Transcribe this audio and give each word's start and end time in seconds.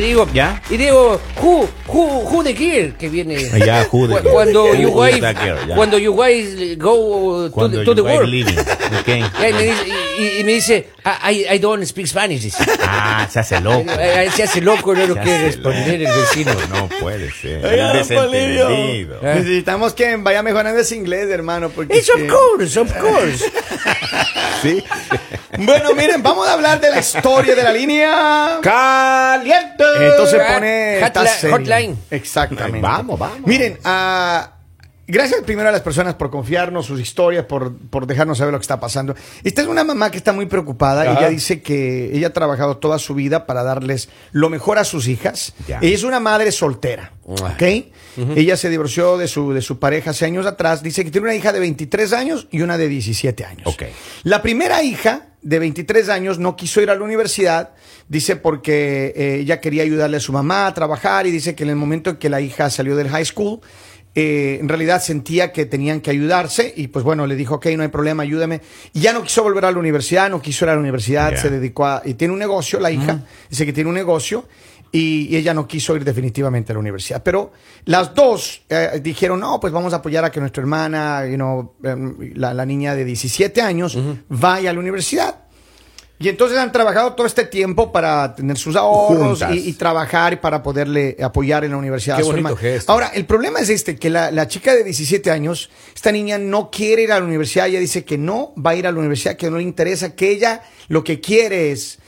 le 0.00 0.06
digo, 0.08 0.28
¿Ya? 0.32 0.62
y 0.70 0.76
digo, 0.76 1.20
who, 1.40 1.68
who, 1.88 2.20
who 2.30 2.42
the 2.44 2.54
girl 2.54 2.94
que 2.96 3.08
viene. 3.08 3.36
Ya, 3.66 3.86
who 3.90 4.06
the. 4.08 4.20
Cuando 4.28 4.74
you 4.74 4.88
is 4.88 5.20
guys, 5.20 5.34
cuando 5.74 5.98
you 5.98 6.14
guys 6.14 6.76
go 6.78 7.46
to, 7.48 7.52
Cuando 7.52 7.78
the, 7.78 7.84
to 7.84 7.94
the 7.94 8.02
world. 8.02 8.28
leaving, 8.28 8.58
ok. 8.58 9.06
Ya, 9.40 9.48
y, 9.48 9.52
me 9.52 9.62
dice, 9.62 9.84
y- 10.18 10.40
y- 10.40 10.44
me 10.44 10.52
dice, 10.52 10.88
I, 11.04 11.46
I- 11.54 11.58
don't 11.58 11.84
speak 11.84 12.06
Spanish. 12.06 12.42
dice. 12.42 12.64
Ah, 12.82 13.26
se 13.30 13.40
hace 13.40 13.60
loco. 13.60 13.84
Se 14.36 14.42
hace 14.42 14.60
loco, 14.60 14.94
no 14.94 15.06
lo 15.06 15.14
Se 15.14 15.20
quiere 15.20 15.42
responder 15.44 16.02
el 16.02 16.12
vecino. 16.12 16.52
No 16.70 16.88
puede 17.00 17.30
ser. 17.32 17.60
Eh. 17.64 19.06
Necesitamos 19.22 19.92
que 19.94 20.16
vaya 20.16 20.42
mejorando 20.42 20.80
ese 20.80 20.96
inglés, 20.96 21.28
hermano. 21.30 21.70
Porque 21.70 21.96
It's 21.96 22.08
es 22.08 22.14
of 22.14 22.20
que- 22.22 22.28
course, 22.28 22.80
of 22.80 22.92
course. 23.00 23.44
Sí. 24.62 24.82
Bueno, 25.58 25.94
miren, 25.94 26.22
vamos 26.22 26.48
a 26.48 26.54
hablar 26.54 26.80
de 26.80 26.90
la 26.90 26.98
historia 26.98 27.54
de 27.54 27.62
la 27.62 27.72
línea. 27.72 28.58
Caliente. 28.62 29.84
Entonces 30.00 30.40
pone. 30.42 31.00
está 31.00 31.24
Hotline-. 31.50 31.96
Exactamente. 32.10 32.80
Vamos, 32.80 33.18
vamos. 33.18 33.40
Miren, 33.46 33.78
ah, 33.84 34.55
gracias 35.06 35.42
primero 35.42 35.68
a 35.68 35.72
las 35.72 35.82
personas 35.82 36.14
por 36.14 36.30
confiarnos 36.30 36.86
sus 36.86 37.00
historias, 37.00 37.44
por, 37.46 37.76
por 37.76 38.06
dejarnos 38.06 38.38
saber 38.38 38.52
lo 38.52 38.58
que 38.58 38.64
está 38.64 38.80
pasando. 38.80 39.14
Esta 39.44 39.62
es 39.62 39.68
una 39.68 39.84
mamá 39.84 40.10
que 40.10 40.18
está 40.18 40.32
muy 40.32 40.46
preocupada. 40.46 41.02
Ajá. 41.02 41.20
Ella 41.20 41.28
dice 41.28 41.62
que 41.62 42.16
ella 42.16 42.28
ha 42.28 42.32
trabajado 42.32 42.78
toda 42.78 42.98
su 42.98 43.14
vida 43.14 43.46
para 43.46 43.62
darles 43.62 44.08
lo 44.32 44.48
mejor 44.48 44.78
a 44.78 44.84
sus 44.84 45.08
hijas. 45.08 45.54
Ya. 45.66 45.78
Ella 45.82 45.94
es 45.94 46.02
una 46.02 46.20
madre 46.20 46.52
soltera. 46.52 47.12
¿Ok? 47.24 47.62
Ella 48.34 48.56
se 48.56 48.70
divorció 48.70 49.18
de 49.18 49.28
su, 49.28 49.52
de 49.52 49.60
su 49.60 49.78
pareja 49.78 50.10
hace 50.10 50.24
años 50.24 50.46
atrás. 50.46 50.82
Dice 50.82 51.04
que 51.04 51.10
tiene 51.10 51.26
una 51.26 51.34
hija 51.34 51.52
de 51.52 51.60
23 51.60 52.12
años 52.12 52.48
y 52.50 52.62
una 52.62 52.78
de 52.78 52.88
17 52.88 53.44
años. 53.44 53.76
La 54.22 54.42
primera 54.42 54.82
hija 54.82 55.26
de 55.42 55.58
23 55.58 56.08
años 56.08 56.38
no 56.38 56.56
quiso 56.56 56.80
ir 56.80 56.90
a 56.90 56.96
la 56.96 57.04
universidad, 57.04 57.70
dice 58.08 58.34
porque 58.34 59.12
eh, 59.14 59.38
ella 59.40 59.60
quería 59.60 59.82
ayudarle 59.84 60.16
a 60.16 60.20
su 60.20 60.32
mamá 60.32 60.66
a 60.66 60.74
trabajar 60.74 61.26
y 61.26 61.30
dice 61.30 61.54
que 61.54 61.62
en 61.62 61.70
el 61.70 61.76
momento 61.76 62.10
en 62.10 62.16
que 62.16 62.28
la 62.28 62.40
hija 62.40 62.68
salió 62.68 62.96
del 62.96 63.08
high 63.08 63.24
school, 63.24 63.60
eh, 64.18 64.56
en 64.62 64.66
realidad 64.66 65.02
sentía 65.02 65.52
que 65.52 65.66
tenían 65.66 66.00
que 66.00 66.10
ayudarse 66.10 66.72
y 66.74 66.88
pues 66.88 67.04
bueno, 67.04 67.26
le 67.26 67.36
dijo, 67.36 67.56
ok, 67.56 67.66
no 67.76 67.82
hay 67.82 67.90
problema, 67.90 68.22
ayúdame. 68.22 68.62
Y 68.94 69.00
ya 69.00 69.12
no 69.12 69.22
quiso 69.22 69.42
volver 69.42 69.66
a 69.66 69.70
la 69.70 69.78
universidad, 69.78 70.30
no 70.30 70.40
quiso 70.40 70.64
ir 70.64 70.70
a 70.70 70.74
la 70.74 70.80
universidad, 70.80 71.36
se 71.36 71.50
dedicó 71.50 71.84
a... 71.84 72.00
Y 72.02 72.14
tiene 72.14 72.32
un 72.32 72.38
negocio, 72.38 72.80
la 72.80 72.90
hija, 72.90 73.24
dice 73.50 73.66
que 73.66 73.74
tiene 73.74 73.90
un 73.90 73.94
negocio. 73.94 74.48
Y, 74.90 75.26
y 75.28 75.36
ella 75.36 75.52
no 75.52 75.68
quiso 75.68 75.94
ir 75.96 76.04
definitivamente 76.04 76.72
a 76.72 76.74
la 76.74 76.78
universidad. 76.78 77.22
Pero 77.22 77.52
las 77.84 78.14
dos 78.14 78.62
eh, 78.70 79.00
dijeron, 79.02 79.38
no, 79.38 79.60
pues 79.60 79.70
vamos 79.70 79.92
a 79.92 79.96
apoyar 79.96 80.24
a 80.24 80.30
que 80.30 80.40
nuestra 80.40 80.62
hermana, 80.62 81.26
you 81.26 81.34
know, 81.34 81.74
em, 81.82 82.32
la, 82.36 82.54
la 82.54 82.64
niña 82.64 82.94
de 82.94 83.04
17 83.04 83.60
años, 83.60 83.98
vaya 84.30 84.70
a 84.70 84.72
la 84.72 84.80
universidad. 84.80 85.45
Y 86.18 86.30
entonces 86.30 86.56
han 86.56 86.72
trabajado 86.72 87.12
todo 87.12 87.26
este 87.26 87.44
tiempo 87.44 87.92
para 87.92 88.34
tener 88.34 88.56
sus 88.56 88.74
ahorros 88.74 89.44
y, 89.52 89.68
y 89.68 89.72
trabajar 89.74 90.32
y 90.32 90.36
para 90.36 90.62
poderle 90.62 91.14
apoyar 91.22 91.64
en 91.64 91.72
la 91.72 91.76
universidad 91.76 92.16
Qué 92.16 92.22
a 92.22 92.24
su 92.24 92.30
bonito 92.30 92.48
hermana. 92.48 92.60
gesto. 92.60 92.90
Ahora, 92.92 93.08
el 93.08 93.26
problema 93.26 93.60
es 93.60 93.68
este, 93.68 93.96
que 93.96 94.08
la, 94.08 94.30
la 94.30 94.48
chica 94.48 94.74
de 94.74 94.82
17 94.82 95.30
años, 95.30 95.68
esta 95.94 96.12
niña 96.12 96.38
no 96.38 96.70
quiere 96.70 97.02
ir 97.02 97.12
a 97.12 97.18
la 97.18 97.26
universidad, 97.26 97.66
ella 97.66 97.80
dice 97.80 98.04
que 98.04 98.16
no 98.16 98.54
va 98.54 98.70
a 98.70 98.76
ir 98.76 98.86
a 98.86 98.92
la 98.92 98.98
universidad, 98.98 99.36
que 99.36 99.50
no 99.50 99.58
le 99.58 99.64
interesa, 99.64 100.14
que 100.14 100.30
ella 100.30 100.62
lo 100.88 101.04
que 101.04 101.20
quiere 101.20 101.72
es 101.72 101.98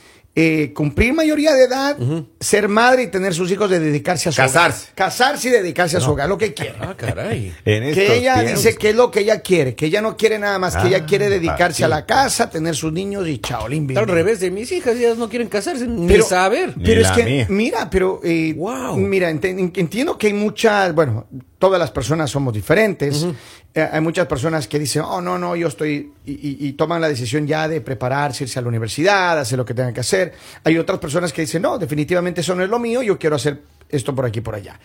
eh, 0.41 0.71
cumplir 0.73 1.11
mayoría 1.13 1.53
de 1.53 1.63
edad, 1.65 1.97
ser 2.39 2.69
madre 2.69 3.03
y 3.03 3.07
tener 3.07 3.33
sus 3.33 3.51
hijos 3.51 3.69
de 3.69 3.79
dedicarse 3.79 4.29
a 4.29 4.31
su 4.31 4.37
Casarse. 4.37 4.83
hogar. 4.85 4.95
Casarse 4.95 5.49
y 5.49 5.51
dedicarse 5.51 5.97
a 5.97 5.99
su 5.99 6.11
hogar, 6.11 6.29
lo 6.29 6.37
que 6.37 6.53
quiere. 6.53 6.75
Ah, 6.79 6.93
caray. 6.95 7.53
En 7.65 7.93
Que 7.93 8.17
ella 8.17 8.35
tiempos. 8.35 8.63
dice 8.63 8.77
que 8.77 8.91
es 8.91 8.95
lo 8.95 9.11
que 9.11 9.19
ella 9.19 9.41
quiere, 9.41 9.75
que 9.75 9.87
ella 9.87 10.01
no 10.01 10.15
quiere 10.15 10.39
nada 10.39 10.57
más, 10.59 10.77
que 10.77 10.87
ella 10.87 10.99
Ah, 11.01 11.05
quiere 11.05 11.27
dedicarse 11.29 11.83
a 11.83 11.87
la 11.89 12.05
casa, 12.05 12.49
tener 12.49 12.75
sus 12.75 12.93
niños 12.93 13.27
y 13.27 13.39
chaolín. 13.39 13.87
Está 13.89 13.99
al 13.99 14.07
revés 14.07 14.39
de 14.39 14.49
mis 14.51 14.71
hijas, 14.71 14.95
ellas 14.95 15.17
no 15.17 15.27
quieren 15.27 15.49
casarse, 15.49 15.85
ni 15.87 16.07
Pero- 16.07 16.23
saber. 16.25 16.77
Ni 16.77 16.85
Pero 16.85 17.01
es 17.01 17.07
la 17.09 17.15
que, 17.15 17.23
mía. 17.25 17.45
mira, 17.49 17.89
pero, 17.89 18.21
eh, 18.23 18.53
Wow. 18.55 18.95
mira, 18.97 19.29
ent- 19.31 19.45
en- 19.45 19.73
entiendo 19.75 20.17
que 20.17 20.27
hay 20.27 20.33
muchas, 20.33 20.93
bueno, 20.95 21.27
todas 21.59 21.79
las 21.79 21.91
personas 21.91 22.31
somos 22.31 22.53
diferentes. 22.53 23.27
Eh, 23.75 23.87
hay 23.91 24.01
muchas 24.01 24.25
personas 24.25 24.67
que 24.67 24.79
dicen, 24.79 25.03
oh, 25.05 25.21
no, 25.21 25.37
no, 25.37 25.55
yo 25.55 25.67
estoy, 25.67 26.11
y, 26.25 26.31
y- 26.31 26.57
y 26.67 26.73
toman 26.73 26.99
la 27.01 27.07
decisión 27.09 27.45
ya 27.45 27.67
de 27.67 27.81
prepararse, 27.81 28.45
irse 28.45 28.57
a 28.57 28.61
la 28.63 28.69
universidad, 28.69 29.37
hacer 29.37 29.57
lo 29.57 29.65
que 29.65 29.73
tengan 29.75 29.93
que 29.93 29.99
hacer. 29.99 30.33
Hay 30.63 30.77
otras 30.77 30.97
personas 30.99 31.31
que 31.33 31.41
dicen, 31.41 31.61
no, 31.61 31.77
definitivamente 31.77 32.41
eso 32.41 32.55
no 32.55 32.63
es 32.63 32.69
lo 32.69 32.79
mío, 32.79 33.03
yo 33.03 33.19
quiero 33.19 33.35
hacer 33.35 33.61
esto 33.89 34.15
por 34.15 34.25
aquí, 34.25 34.41
por 34.41 34.55
allá. 34.55 34.79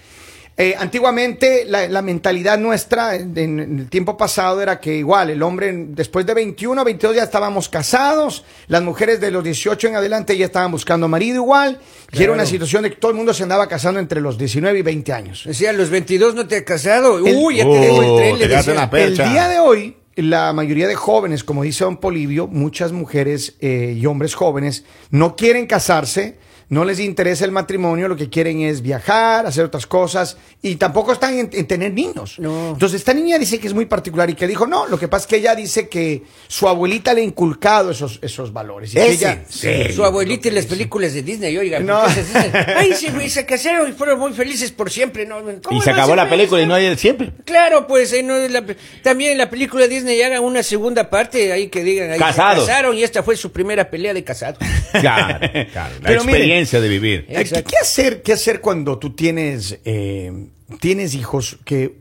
Eh, 0.57 0.77
antiguamente 0.79 1.65
la, 1.67 1.89
la 1.89 2.01
mentalidad 2.01 2.57
nuestra 2.59 3.17
en, 3.17 3.37
en 3.37 3.79
el 3.81 3.89
tiempo 3.91 4.17
pasado 4.17 4.63
era 4.63 4.79
que 4.79 4.95
igual 4.99 5.31
el 5.31 5.43
hombre 5.43 5.73
después 5.89 6.25
de 6.27 6.33
21 6.33 6.85
22 6.85 7.17
ya 7.17 7.25
estábamos 7.25 7.69
casados, 7.69 8.45
las 8.69 8.81
mujeres 8.81 9.21
de 9.21 9.33
los 9.33 9.43
18 9.43 9.89
en 9.89 9.97
adelante 9.97 10.37
ya 10.37 10.45
estaban 10.47 10.71
buscando 10.71 11.09
marido 11.09 11.43
igual, 11.43 11.81
y 12.13 12.23
era 12.23 12.33
una 12.33 12.47
situación 12.47 12.85
de 12.85 12.91
que 12.91 12.97
todo 12.97 13.11
el 13.11 13.17
mundo 13.17 13.35
se 13.35 13.43
andaba 13.43 13.67
casando 13.69 13.99
entre 13.99 14.21
los 14.21 14.39
19 14.39 14.79
y 14.79 14.83
20 14.83 15.13
años. 15.13 15.43
Decía, 15.45 15.71
a 15.71 15.73
los 15.73 15.91
22 15.91 16.37
no 16.37 16.47
te 16.47 16.57
has 16.59 16.63
casado. 16.63 17.19
El- 17.19 17.35
Uy, 17.37 17.57
ya 17.57 17.65
te 17.65 17.69
Oh, 17.71 17.75
dejo 17.81 18.03
el 18.03 18.17
tren, 18.23 18.39
le 18.39 18.47
te 18.49 18.57
decía. 18.57 18.73
una 18.75 18.91
percha. 18.91 19.25
El 19.25 19.31
día 19.33 19.49
de 19.49 19.59
hoy, 19.59 19.97
la 20.15 20.53
mayoría 20.53 20.87
de 20.87 20.95
jóvenes, 20.95 21.43
como 21.43 21.65
dice 21.65 21.83
don 21.83 21.97
Polivio, 21.97 22.47
muchas 22.47 22.93
mujeres 22.93 23.57
eh, 23.61 23.97
y 24.01 24.07
hombres 24.07 24.37
jóvenes 24.37 24.85
no 25.11 25.35
quieren 25.35 25.67
casarse, 25.67 26.39
no 26.69 26.85
les 26.85 26.99
interesa 27.01 27.45
el 27.45 27.51
matrimonio, 27.53 28.09
lo 28.09 28.17
que 28.17 28.29
quieren 28.31 28.63
es 28.63 28.83
viajar, 28.83 29.47
hacer 29.47 29.65
otras 29.65 29.87
cosas 29.87 30.37
y 30.63 30.77
tampoco 30.77 31.13
están 31.13 31.39
en, 31.39 31.51
en 31.53 31.67
tener 31.67 31.93
niños. 31.93 32.39
No. 32.39 32.71
Entonces, 32.71 33.01
esta 33.01 33.13
niña 33.15 33.39
dice 33.39 33.59
que 33.61 33.67
es 33.67 33.75
muy 33.75 33.87
particular 33.87 34.29
y 34.31 34.35
que 34.35 34.47
dijo, 34.47 34.67
no, 34.67 34.87
lo 34.87 34.99
que 34.99 35.09
pasa 35.09 35.23
es 35.25 35.27
que 35.29 35.37
ella 35.37 35.55
dice 35.55 35.89
que 35.89 36.23
su 36.49 36.69
abuelita 36.69 37.13
le 37.15 37.21
ha 37.21 37.25
inculcado 37.25 37.91
esos, 37.91 38.19
esos 38.23 38.53
valores. 38.53 38.91
Y 38.93 38.95
que 38.95 39.07
¿Es 39.07 39.19
ella, 39.23 39.45
serio? 39.49 39.95
Su 39.95 40.05
abuelita 40.05 40.49
en 40.49 40.55
las 40.57 40.67
películas 40.67 41.15
de 41.15 41.23
Disney, 41.23 41.57
oiga. 41.57 41.81
No. 41.81 42.01
Ay, 42.77 42.95
sí, 42.95 43.09
güey, 43.13 43.29
se 43.31 43.45
casaron 43.47 43.89
y 43.89 43.93
fueron 43.93 44.19
muy 44.19 44.33
felices 44.33 44.73
por 44.73 44.91
siempre. 44.91 45.27
¿no? 45.27 45.37
¿Cómo 45.63 45.79
Y 45.79 45.83
se 45.83 45.91
no 45.91 45.97
acabó 45.97 46.17
la 46.17 46.29
película 46.29 46.61
y 46.63 46.67
no 46.67 46.75
hay 46.75 46.87
el 46.87 46.99
siempre. 46.99 47.33
Claro, 47.45 47.87
pues 47.87 48.13
eh, 48.13 48.23
no 48.23 48.37
es 48.37 48.51
la- 48.51 48.65
también 49.03 49.33
en 49.33 49.39
la 49.39 49.51
película 49.51 49.83
de 49.85 49.89
Disney 49.95 50.21
hagan 50.23 50.43
una 50.43 50.63
segunda 50.63 51.11
parte 51.11 51.53
ahí 51.53 51.69
que 51.69 51.85
digan 51.85 52.11
ahí 52.11 52.19
Casados. 52.19 52.65
se 52.65 52.71
casaron 52.71 52.97
y 52.97 53.03
esta 53.03 53.23
fue 53.23 53.37
su 53.37 53.53
primera 53.53 53.89
pelea 53.91 54.15
de 54.15 54.25
casado. 54.25 54.59
Claro, 54.95 55.41
claro. 55.73 55.95
La 56.01 56.09
Pero 56.09 56.25
miren, 56.25 56.51
experiencia 56.63 56.81
de 56.81 56.89
vivir. 56.89 57.27
¿Qué, 57.65 57.77
hacer, 57.81 58.23
¿Qué 58.23 58.33
hacer 58.33 58.61
cuando 58.61 58.99
tú 58.99 59.15
tienes, 59.15 59.79
eh, 59.85 60.49
tienes 60.81 61.15
hijos 61.15 61.59
que 61.65 61.99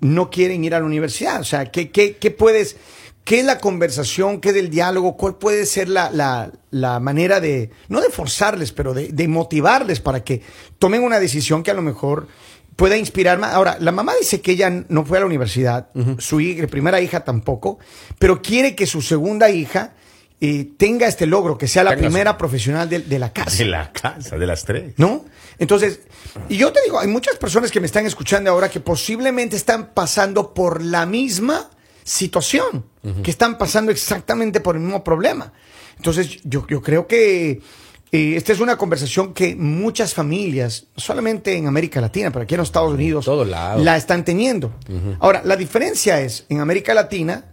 no 0.00 0.30
quieren 0.30 0.64
ir 0.64 0.74
a 0.74 0.80
la 0.80 0.86
universidad? 0.86 1.40
O 1.40 1.44
sea, 1.44 1.70
¿qué, 1.70 1.90
qué, 1.90 2.16
qué 2.16 2.30
puedes, 2.30 2.76
qué 3.24 3.40
es 3.40 3.44
la 3.44 3.58
conversación, 3.58 4.40
qué 4.40 4.50
es 4.50 4.56
el 4.56 4.70
diálogo, 4.70 5.16
cuál 5.16 5.36
puede 5.36 5.66
ser 5.66 5.88
la, 5.88 6.10
la, 6.10 6.52
la 6.70 7.00
manera 7.00 7.40
de, 7.40 7.70
no 7.88 8.00
de 8.00 8.10
forzarles, 8.10 8.72
pero 8.72 8.94
de, 8.94 9.08
de 9.08 9.28
motivarles 9.28 10.00
para 10.00 10.22
que 10.22 10.42
tomen 10.78 11.02
una 11.02 11.18
decisión 11.20 11.62
que 11.62 11.70
a 11.70 11.74
lo 11.74 11.82
mejor 11.82 12.28
pueda 12.76 12.96
inspirar 12.96 13.38
más. 13.38 13.54
Ahora, 13.54 13.78
la 13.80 13.90
mamá 13.90 14.12
dice 14.20 14.40
que 14.40 14.52
ella 14.52 14.84
no 14.88 15.04
fue 15.04 15.16
a 15.16 15.20
la 15.20 15.26
universidad, 15.26 15.88
su 16.18 16.40
hija- 16.40 16.66
primera 16.66 17.00
hija 17.00 17.24
tampoco, 17.24 17.78
pero 18.18 18.42
quiere 18.42 18.74
que 18.76 18.86
su 18.86 19.00
segunda 19.02 19.48
hija 19.50 19.94
eh, 20.40 20.68
tenga 20.76 21.06
este 21.06 21.26
logro, 21.26 21.56
que 21.56 21.66
sea 21.66 21.82
la 21.82 21.96
primera 21.96 22.36
profesional 22.36 22.88
de, 22.88 22.98
de 23.00 23.18
la 23.18 23.32
casa. 23.32 23.56
De 23.56 23.64
la 23.64 23.90
casa, 23.92 24.36
de 24.36 24.46
las 24.46 24.64
tres. 24.64 24.94
¿No? 24.96 25.24
Entonces, 25.58 26.00
y 26.48 26.56
yo 26.58 26.72
te 26.72 26.80
digo, 26.82 26.98
hay 26.98 27.08
muchas 27.08 27.36
personas 27.36 27.70
que 27.70 27.80
me 27.80 27.86
están 27.86 28.04
escuchando 28.04 28.50
ahora 28.50 28.68
que 28.68 28.80
posiblemente 28.80 29.56
están 29.56 29.94
pasando 29.94 30.52
por 30.52 30.82
la 30.82 31.06
misma 31.06 31.70
situación, 32.04 32.84
que 33.22 33.30
están 33.30 33.56
pasando 33.56 33.90
exactamente 33.90 34.60
por 34.60 34.76
el 34.76 34.82
mismo 34.82 35.02
problema. 35.02 35.52
Entonces, 35.96 36.38
yo, 36.44 36.66
yo 36.68 36.82
creo 36.82 37.06
que 37.06 37.62
eh, 38.12 38.36
esta 38.36 38.52
es 38.52 38.60
una 38.60 38.76
conversación 38.76 39.32
que 39.34 39.56
muchas 39.56 40.14
familias, 40.14 40.86
no 40.94 41.00
solamente 41.00 41.56
en 41.56 41.66
América 41.66 42.00
Latina, 42.00 42.30
pero 42.30 42.44
aquí 42.44 42.54
en 42.54 42.58
los 42.58 42.68
Estados 42.68 42.92
Unidos, 42.92 43.24
todos 43.24 43.48
lados. 43.48 43.82
la 43.82 43.96
están 43.96 44.24
teniendo. 44.24 44.74
Ahora, 45.18 45.42
la 45.44 45.56
diferencia 45.56 46.20
es, 46.20 46.44
en 46.48 46.60
América 46.60 46.94
Latina, 46.94 47.46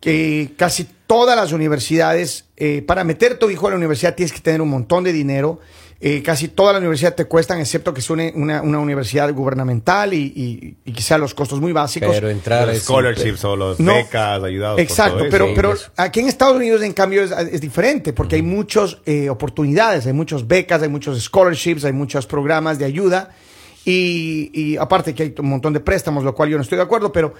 que 0.00 0.54
casi 0.56 0.88
todas 1.12 1.36
las 1.36 1.52
universidades, 1.52 2.46
eh, 2.56 2.80
para 2.86 3.04
meter 3.04 3.36
tu 3.38 3.50
hijo 3.50 3.66
a 3.66 3.70
la 3.70 3.76
universidad 3.76 4.14
tienes 4.14 4.32
que 4.32 4.40
tener 4.40 4.62
un 4.62 4.70
montón 4.70 5.04
de 5.04 5.12
dinero. 5.12 5.60
Eh, 6.00 6.22
casi 6.22 6.48
todas 6.48 6.72
las 6.72 6.80
universidades 6.80 7.16
te 7.16 7.24
cuestan, 7.26 7.60
excepto 7.60 7.92
que 7.92 8.00
es 8.00 8.08
una, 8.08 8.30
una- 8.34 8.62
una 8.62 8.78
universidad 8.78 9.30
gubernamental 9.34 10.14
y, 10.14 10.32
y- 10.34 10.76
y 10.86 10.92
quizá 10.92 11.18
los 11.18 11.34
costos 11.34 11.60
muy 11.60 11.72
básicos. 11.72 12.10
Pero 12.14 12.30
entrar 12.30 12.66
Los 12.66 12.78
scholarships 12.78 13.44
o 13.44 13.56
los 13.56 13.78
No. 13.78 13.94
becas 13.94 14.42
ayudados. 14.42 14.76
por 14.76 14.82
Exacto, 14.82 15.18
todo 15.18 15.28
pero, 15.30 15.44
eso. 15.44 15.54
pero 15.54 15.74
aquí 15.98 16.20
en 16.20 16.28
Estados 16.28 16.56
Unidos, 16.56 16.80
en 16.82 16.92
cambio, 16.94 17.22
es, 17.22 17.30
es 17.30 17.60
diferente, 17.60 18.12
porque 18.14 18.36
hay 18.36 18.42
muchas 18.42 18.96
oportunidades, 19.30 20.06
hay 20.06 20.12
muchas 20.14 20.46
becas, 20.48 20.80
hay 20.82 20.88
muchos 20.88 21.20
scholarships, 21.22 21.84
hay 21.84 21.92
muchos 21.92 22.26
programas 22.26 22.78
de 22.78 22.86
ayuda, 22.86 23.30
y, 23.84 24.50
y 24.54 24.76
aparte 24.78 25.14
que 25.14 25.22
hay 25.24 25.34
un 25.38 25.48
montón 25.50 25.72
de 25.74 25.80
préstamos, 25.80 26.24
lo 26.24 26.34
cual 26.34 26.48
yo 26.48 26.56
no 26.56 26.62
estoy 26.62 26.76
de 26.78 26.84
acuerdo, 26.84 27.12
pero 27.12 27.34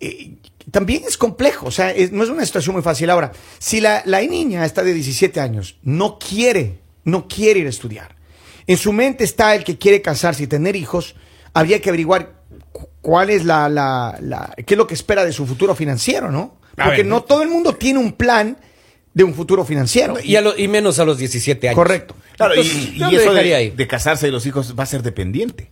eh, 0.00 0.36
también 0.70 1.02
es 1.06 1.16
complejo, 1.16 1.66
o 1.66 1.70
sea, 1.70 1.90
es- 1.92 2.12
no 2.12 2.24
es 2.24 2.30
una 2.30 2.44
situación 2.44 2.74
muy 2.74 2.82
fácil. 2.82 3.08
Ahora, 3.10 3.32
si 3.58 3.80
la, 3.80 4.02
la 4.04 4.20
niña 4.22 4.64
está 4.64 4.82
de 4.82 4.92
17 4.94 5.40
años, 5.40 5.78
no 5.82 6.18
quiere, 6.18 6.80
no 7.04 7.28
quiere 7.28 7.60
ir 7.60 7.66
a 7.66 7.70
estudiar, 7.70 8.16
en 8.66 8.76
su 8.76 8.92
mente 8.92 9.24
está 9.24 9.54
el 9.54 9.62
que 9.64 9.78
quiere 9.78 10.02
casarse 10.02 10.42
y 10.42 10.46
tener 10.48 10.74
hijos, 10.76 11.14
habría 11.54 11.80
que 11.80 11.88
averiguar 11.90 12.42
cu- 12.72 12.88
cuál 13.00 13.30
es 13.30 13.44
la, 13.44 13.68
la, 13.68 14.18
la- 14.20 14.54
qué 14.66 14.74
es 14.74 14.78
lo 14.78 14.86
que 14.86 14.94
espera 14.94 15.24
de 15.24 15.32
su 15.32 15.46
futuro 15.46 15.74
financiero, 15.74 16.30
¿no? 16.32 16.58
Porque 16.74 16.98
ver. 16.98 17.06
no 17.06 17.22
todo 17.22 17.42
el 17.42 17.48
mundo 17.48 17.74
tiene 17.74 17.98
un 18.00 18.12
plan 18.12 18.58
de 19.14 19.24
un 19.24 19.32
futuro 19.32 19.64
financiero. 19.64 20.16
Y, 20.22 20.36
a 20.36 20.42
lo- 20.42 20.58
y 20.58 20.68
menos 20.68 20.98
a 20.98 21.04
los 21.06 21.16
17 21.16 21.68
años. 21.68 21.76
Correcto. 21.76 22.14
Claro, 22.36 22.54
y, 22.54 22.58
Entonces, 22.60 23.12
y 23.12 23.16
eso 23.16 23.32
de, 23.32 23.54
ahí. 23.54 23.70
de 23.70 23.86
casarse 23.86 24.26
de 24.26 24.32
los 24.32 24.44
hijos 24.44 24.74
va 24.78 24.82
a 24.82 24.86
ser 24.86 25.02
dependiente. 25.02 25.70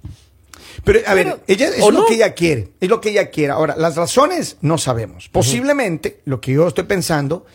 Pero, 0.83 1.01
a 1.07 1.13
Pero, 1.15 1.31
ver, 1.31 1.41
ella 1.47 1.69
es 1.69 1.83
¿o 1.83 1.91
lo 1.91 2.01
no? 2.01 2.07
que 2.07 2.15
ella 2.15 2.35
quiere, 2.35 2.73
es 2.81 2.89
lo 2.89 3.01
que 3.01 3.11
ella 3.11 3.31
quiere. 3.31 3.53
Ahora, 3.53 3.77
las 3.77 3.97
razones 3.97 4.57
no 4.61 4.79
sabemos. 4.79 5.29
Posiblemente, 5.31 6.21
lo 6.25 6.41
que 6.41 6.53
yo 6.53 6.67
estoy 6.67 6.85
pensando, 6.85 7.47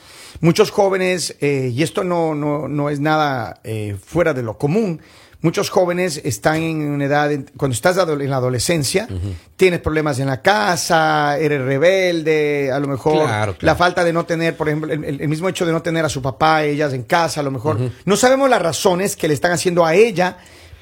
muchos 0.41 0.71
jóvenes, 0.71 1.35
eh, 1.41 1.71
y 1.73 1.83
esto 1.83 2.03
no, 2.03 2.33
no, 2.35 2.67
no 2.67 2.89
es 2.89 2.99
nada 2.99 3.59
eh, 3.63 3.95
fuera 4.03 4.33
de 4.33 4.43
lo 4.43 4.57
común, 4.57 5.01
muchos 5.41 5.69
jóvenes 5.69 6.19
están 6.23 6.57
en 6.63 6.81
una 6.89 7.05
edad, 7.05 7.29
cuando 7.57 7.73
estás 7.73 7.97
en 7.97 8.29
la 8.29 8.35
adolescencia, 8.37 9.07
tienes 9.55 9.79
problemas 9.79 10.19
en 10.19 10.27
la 10.27 10.41
casa, 10.41 11.37
eres 11.39 11.61
rebelde, 11.61 12.71
a 12.73 12.79
lo 12.79 12.87
mejor 12.87 13.13
Claro, 13.25 13.53
claro. 13.53 13.57
la 13.61 13.75
falta 13.75 14.03
de 14.03 14.11
no 14.13 14.25
tener, 14.25 14.57
por 14.57 14.67
ejemplo, 14.67 14.91
el, 14.91 15.03
el- 15.03 15.21
el 15.21 15.27
mismo 15.29 15.47
hecho 15.47 15.65
de 15.65 15.71
no 15.71 15.81
tener 15.81 16.03
a 16.05 16.09
su 16.09 16.21
papá, 16.21 16.63
ellas 16.63 16.93
en 16.93 17.03
casa, 17.03 17.39
a 17.39 17.43
lo 17.43 17.51
mejor. 17.51 17.77
No 18.05 18.17
sabemos 18.17 18.49
las 18.49 18.61
razones 18.61 19.15
que 19.15 19.27
le 19.27 19.33
están 19.33 19.51
haciendo 19.53 19.85
a 19.85 19.95
ella 19.95 20.37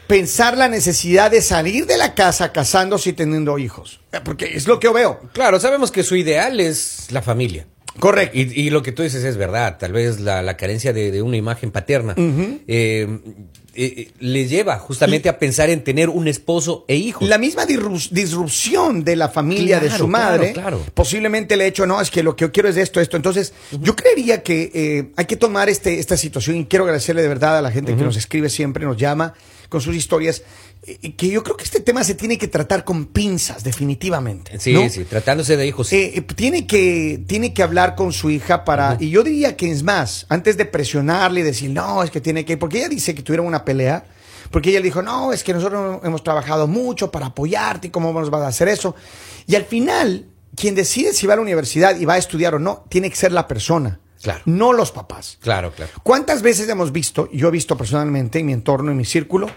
pensar 0.07 0.57
la 0.57 0.67
necesidad 0.69 1.29
de 1.31 1.41
salir 1.41 1.85
de 1.85 1.97
la 1.97 2.15
casa 2.15 2.51
casándose 2.51 3.09
y 3.09 3.13
teniendo 3.13 3.57
hijos. 3.59 3.99
Eh, 4.11 4.19
Porque 4.23 4.45
es 4.55 4.67
lo 4.67 4.79
que 4.79 4.85
yo 4.85 4.93
veo. 4.93 5.19
Claro, 5.33 5.59
sabemos 5.59 5.91
que 5.91 6.03
su 6.03 6.15
ideal 6.15 6.59
es 6.59 7.07
la 7.11 7.21
familia. 7.21 7.67
Correcto. 7.99 8.37
Y, 8.37 8.41
y 8.61 8.69
lo 8.69 8.83
que 8.83 8.91
tú 8.91 9.01
dices 9.01 9.23
es 9.23 9.37
verdad, 9.37 9.77
tal 9.79 9.91
vez 9.91 10.19
la, 10.19 10.43
la 10.43 10.55
carencia 10.55 10.93
de, 10.93 11.09
de 11.09 11.23
una 11.23 11.35
imagen 11.35 11.71
paterna 11.71 12.13
eh, 12.17 12.57
eh, 12.67 13.07
eh, 13.73 14.11
le 14.19 14.47
lleva 14.47 14.77
justamente 14.77 15.29
a 15.29 15.39
pensar 15.39 15.71
en 15.71 15.83
tener 15.83 16.09
un 16.09 16.27
esposo 16.27 16.85
e 16.87 16.95
hijos. 16.95 17.27
La 17.27 17.39
misma 17.39 17.65
disru- 17.65 18.09
disrupción 18.11 19.03
de 19.03 19.15
la 19.15 19.29
familia 19.29 19.79
de 19.79 19.89
su 19.89 20.07
madre, 20.07 20.53
claro, 20.53 20.77
claro. 20.77 20.91
posiblemente 20.93 21.57
le 21.57 21.63
ha 21.63 21.67
hecho, 21.67 21.87
no, 21.87 21.99
es 21.99 22.11
que 22.11 22.21
lo 22.21 22.35
que 22.35 22.45
yo 22.45 22.51
quiero 22.51 22.69
es 22.69 22.77
esto, 22.77 23.01
esto. 23.01 23.17
Entonces, 23.17 23.53
yo 23.81 23.95
creería 23.95 24.43
que 24.43 24.71
eh, 24.75 25.09
hay 25.15 25.25
que 25.25 25.35
tomar 25.35 25.67
este, 25.67 25.97
esta 25.97 26.17
situación 26.17 26.57
y 26.57 26.65
quiero 26.65 26.85
agradecerle 26.85 27.23
de 27.23 27.27
verdad 27.29 27.57
a 27.57 27.61
la 27.63 27.71
gente 27.71 27.95
que 27.95 28.03
nos 28.03 28.15
escribe 28.15 28.49
siempre, 28.49 28.85
nos 28.85 28.97
llama 28.97 29.33
con 29.69 29.81
sus 29.81 29.95
historias, 29.95 30.43
eh, 30.85 31.13
que 31.13 31.27
yo 31.29 31.43
creo 31.43 31.57
que 31.57 31.63
este 31.63 31.79
tema 31.79 32.03
se 32.03 32.15
tiene 32.15 32.37
que 32.37 32.47
tratar 32.47 32.83
con 32.83 33.05
pinzas, 33.05 33.63
definitivamente. 33.63 34.59
Sí, 34.59 34.73
¿no? 34.73 34.89
sí, 34.89 35.05
tratándose 35.05 35.57
de 35.57 35.67
hijos. 35.67 35.87
sí. 35.87 35.95
Eh, 35.95 36.13
eh, 36.15 36.21
tiene, 36.21 36.67
que, 36.67 37.23
tiene 37.27 37.53
que 37.53 37.63
hablar 37.63 37.95
con 37.95 38.13
su 38.13 38.29
hija 38.29 38.63
para. 38.63 38.97
Y 38.99 39.09
yo 39.09 39.23
diría 39.23 39.57
que 39.57 39.71
es 39.71 39.83
más, 39.83 40.25
antes 40.29 40.57
de 40.57 40.65
presionarle 40.65 41.41
y 41.41 41.43
decir, 41.43 41.69
no, 41.69 42.03
es 42.03 42.11
que 42.11 42.21
tiene 42.21 42.45
que. 42.45 42.57
Porque 42.57 42.79
ella 42.79 42.89
dice 42.89 43.15
que 43.15 43.23
tuvieron 43.23 43.45
una 43.45 43.65
pelea. 43.65 44.05
Porque 44.51 44.69
ella 44.69 44.79
le 44.79 44.85
dijo, 44.85 45.01
no, 45.01 45.33
es 45.33 45.43
que 45.43 45.53
nosotros 45.53 45.99
hemos 46.03 46.23
trabajado 46.23 46.67
mucho 46.67 47.11
para 47.11 47.25
apoyarte 47.25 47.87
y 47.87 47.89
cómo 47.89 48.13
nos 48.13 48.29
vas 48.29 48.43
a 48.43 48.47
hacer 48.47 48.69
eso. 48.69 48.95
Y 49.45 49.55
al 49.55 49.65
final, 49.65 50.25
quien 50.55 50.73
decide 50.73 51.11
si 51.11 51.27
va 51.27 51.33
a 51.33 51.35
la 51.35 51.41
universidad 51.41 51.99
y 51.99 52.05
va 52.05 52.13
a 52.13 52.17
estudiar 52.17 52.55
o 52.55 52.59
no, 52.59 52.85
tiene 52.87 53.09
que 53.09 53.17
ser 53.17 53.33
la 53.33 53.45
persona. 53.45 53.99
Claro. 54.21 54.41
No 54.45 54.73
los 54.73 54.91
papás. 54.91 55.37
Claro, 55.41 55.71
claro. 55.71 55.91
¿Cuántas 56.03 56.41
veces 56.41 56.67
hemos 56.69 56.91
visto, 56.91 57.29
yo 57.31 57.47
he 57.47 57.51
visto 57.51 57.77
personalmente 57.77 58.39
en 58.39 58.47
mi 58.47 58.53
entorno, 58.53 58.91
en 58.91 58.97
mi 58.97 59.05
círculo, 59.05 59.49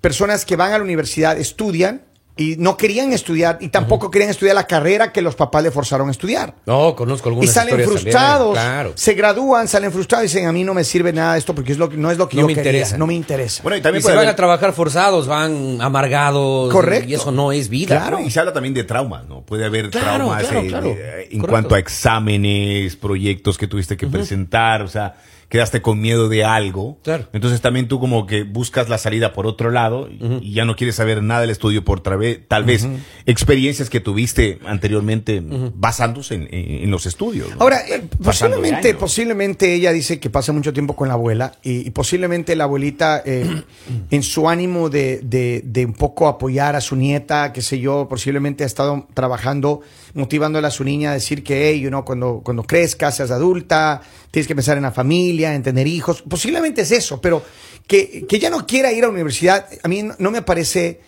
personas 0.00 0.44
que 0.44 0.56
van 0.56 0.72
a 0.72 0.78
la 0.78 0.84
universidad, 0.84 1.38
estudian 1.38 2.02
y 2.34 2.56
no 2.56 2.78
querían 2.78 3.12
estudiar 3.12 3.58
y 3.60 3.68
tampoco 3.68 4.10
querían 4.10 4.30
estudiar 4.30 4.54
la 4.54 4.66
carrera 4.66 5.12
que 5.12 5.20
los 5.20 5.34
papás 5.34 5.62
le 5.62 5.70
forzaron 5.70 6.08
a 6.08 6.10
estudiar? 6.12 6.54
No, 6.64 6.96
conozco 6.96 7.28
Y 7.28 7.32
algunas 7.32 7.52
salen 7.52 7.70
también, 7.70 7.88
frustrados, 7.90 8.52
Claro. 8.54 8.92
se 8.94 9.12
gradúan, 9.14 9.68
salen 9.68 9.92
frustrados 9.92 10.24
y 10.24 10.28
dicen, 10.28 10.46
a 10.46 10.52
mí 10.52 10.64
no 10.64 10.72
me 10.72 10.82
sirve 10.84 11.12
nada 11.12 11.36
esto 11.36 11.54
porque 11.54 11.72
es 11.72 11.78
lo 11.78 11.90
que, 11.90 11.96
no 11.98 12.10
es 12.10 12.16
lo 12.16 12.28
que 12.28 12.36
No 12.36 12.42
yo 12.42 12.46
me 12.46 12.54
quería, 12.54 12.70
interesa. 12.72 12.96
no 12.96 13.06
me 13.06 13.14
interesa. 13.14 13.62
Bueno, 13.62 13.76
y 13.76 13.80
Y 13.80 13.82
también 13.82 14.02
puede 14.02 14.16
van 14.16 14.28
a 14.28 14.34
trabajar 14.36 14.72
forzados, 14.72 15.26
van 15.26 15.80
amargados. 15.82 16.72
Correcto. 16.72 17.10
Y 17.10 17.14
eso 17.14 17.32
no 17.32 17.52
es 17.52 17.68
vida. 17.68 17.96
Claro. 17.98 18.20
Y 18.20 18.30
se 18.30 18.40
habla 18.40 18.52
también 18.54 18.72
de 18.74 18.84
traumas, 18.84 19.26
¿no? 19.28 19.42
Puede 19.42 19.66
haber 19.66 19.90
Claro, 19.90 20.06
traumas 20.26 20.42
claro, 20.44 20.60
eh, 20.60 20.68
claro. 20.68 20.86
eh, 20.88 21.28
en 21.32 21.40
cuanto 21.42 21.74
a 21.74 21.78
exámenes, 21.78 22.96
proyectos 22.96 23.58
que 23.58 23.66
tuviste 23.66 23.96
que 23.96 24.06
presentar, 24.06 24.82
o 24.82 24.88
sea, 24.88 25.14
quedaste 25.52 25.82
con 25.82 26.00
miedo 26.00 26.30
de 26.30 26.44
algo. 26.44 26.96
Claro. 27.04 27.28
Entonces 27.34 27.60
también 27.60 27.86
tú 27.86 28.00
como 28.00 28.26
que 28.26 28.42
buscas 28.42 28.88
la 28.88 28.96
salida 28.96 29.34
por 29.34 29.46
otro 29.46 29.70
lado 29.70 30.08
y, 30.08 30.38
y 30.40 30.54
ya 30.54 30.64
no 30.64 30.76
quieres 30.76 30.96
saber 30.96 31.22
nada 31.22 31.42
del 31.42 31.50
estudio 31.50 31.84
por 31.84 32.02
tra- 32.02 32.16
vez- 32.18 32.40
tal 32.48 32.64
vez 32.64 32.88
experiencias 33.26 33.90
que 33.90 34.00
tuviste 34.00 34.60
anteriormente 34.64 35.42
basándose 35.74 36.36
en, 36.36 36.42
en- 36.50 36.84
en 36.84 36.90
los 36.90 37.04
estudios. 37.04 37.50
¿no? 37.50 37.56
Ahora, 37.60 37.80
eh, 37.86 38.02
posiblemente, 38.22 38.94
posiblemente 38.94 39.74
ella 39.74 39.92
dice 39.92 40.18
que 40.18 40.30
pasa 40.30 40.52
mucho 40.54 40.72
tiempo 40.72 40.96
con 40.96 41.08
la 41.08 41.14
abuela 41.14 41.52
y, 41.62 41.86
y 41.86 41.90
posiblemente 41.90 42.56
la 42.56 42.64
abuelita, 42.64 43.22
eh, 43.26 43.62
en 44.10 44.22
su 44.22 44.48
ánimo 44.48 44.88
de, 44.88 45.20
de- 45.22 45.60
de 45.66 45.84
un 45.84 45.92
poco 45.92 46.28
apoyar 46.28 46.76
a 46.76 46.80
su 46.80 46.96
nieta, 46.96 47.52
qué 47.52 47.60
sé 47.60 47.78
yo, 47.78 48.06
posiblemente 48.08 48.64
ha 48.64 48.66
estado 48.66 49.06
trabajando, 49.12 49.82
motivándole 50.14 50.66
a 50.66 50.70
su 50.70 50.84
niña 50.84 51.10
a 51.10 51.14
decir 51.14 51.42
que, 51.42 51.68
hey, 51.68 51.80
you 51.80 51.88
know, 51.88 52.04
cuando, 52.04 52.40
cuando 52.44 52.62
crezcas, 52.62 53.16
seas 53.16 53.30
adulta, 53.30 54.02
tienes 54.30 54.46
que 54.46 54.54
pensar 54.54 54.76
en 54.76 54.82
la 54.82 54.92
familia, 54.92 55.54
en 55.54 55.62
tener 55.62 55.86
hijos. 55.86 56.22
Posiblemente 56.22 56.82
es 56.82 56.92
eso, 56.92 57.20
pero 57.20 57.42
que, 57.86 58.26
que 58.28 58.36
ella 58.36 58.50
no 58.50 58.66
quiera 58.66 58.92
ir 58.92 59.04
a 59.04 59.06
la 59.06 59.12
universidad, 59.12 59.66
a 59.82 59.88
mí 59.88 60.02
no, 60.18 60.30
me 60.30 60.42
parece... 60.42 61.00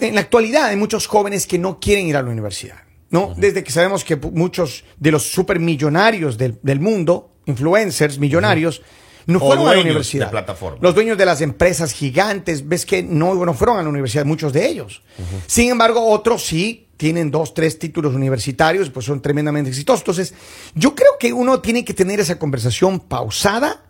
En 0.00 0.14
la 0.14 0.22
actualidad 0.22 0.66
hay 0.66 0.76
muchos 0.76 1.06
jóvenes 1.06 1.46
que 1.46 1.58
no 1.58 1.78
quieren 1.78 2.06
ir 2.06 2.16
a 2.16 2.22
la 2.22 2.30
universidad. 2.30 2.78
¿no? 3.10 3.34
Desde 3.36 3.62
que 3.62 3.70
sabemos 3.70 4.02
que 4.02 4.16
muchos 4.16 4.84
de 4.98 5.10
los 5.10 5.24
supermillonarios 5.24 6.38
del, 6.38 6.58
del 6.62 6.80
mundo, 6.80 7.30
influencers 7.44 8.18
millonarios, 8.18 8.82
no 9.26 9.38
O 9.38 9.46
fueron 9.46 9.68
a 9.68 9.74
la 9.74 9.80
universidad. 9.80 10.26
de 10.26 10.30
plataformas. 10.30 10.82
Los 10.82 10.94
dueños 10.94 11.16
de 11.18 11.24
las 11.26 11.40
empresas 11.40 11.92
gigantes, 11.92 12.68
ves 12.68 12.84
que 12.86 13.02
no, 13.02 13.34
no 13.44 13.54
fueron 13.54 13.78
a 13.78 13.82
la 13.82 13.88
universidad, 13.88 14.24
muchos 14.24 14.52
de 14.52 14.66
ellos. 14.68 15.02
Sin 15.46 15.70
embargo, 15.70 16.06
otros 16.10 16.44
sí 16.44 16.88
tienen 16.96 17.30
dos, 17.30 17.54
tres 17.54 17.78
títulos 17.78 18.14
universitarios, 18.14 18.90
pues 18.90 19.06
son 19.06 19.20
tremendamente 19.20 19.70
exitosos. 19.70 20.00
Entonces, 20.02 20.34
yo 20.74 20.94
creo 20.94 21.12
que 21.18 21.32
uno 21.32 21.60
tiene 21.60 21.84
que 21.84 21.94
tener 21.94 22.20
esa 22.20 22.38
conversación 22.38 23.00
pausada 23.00 23.82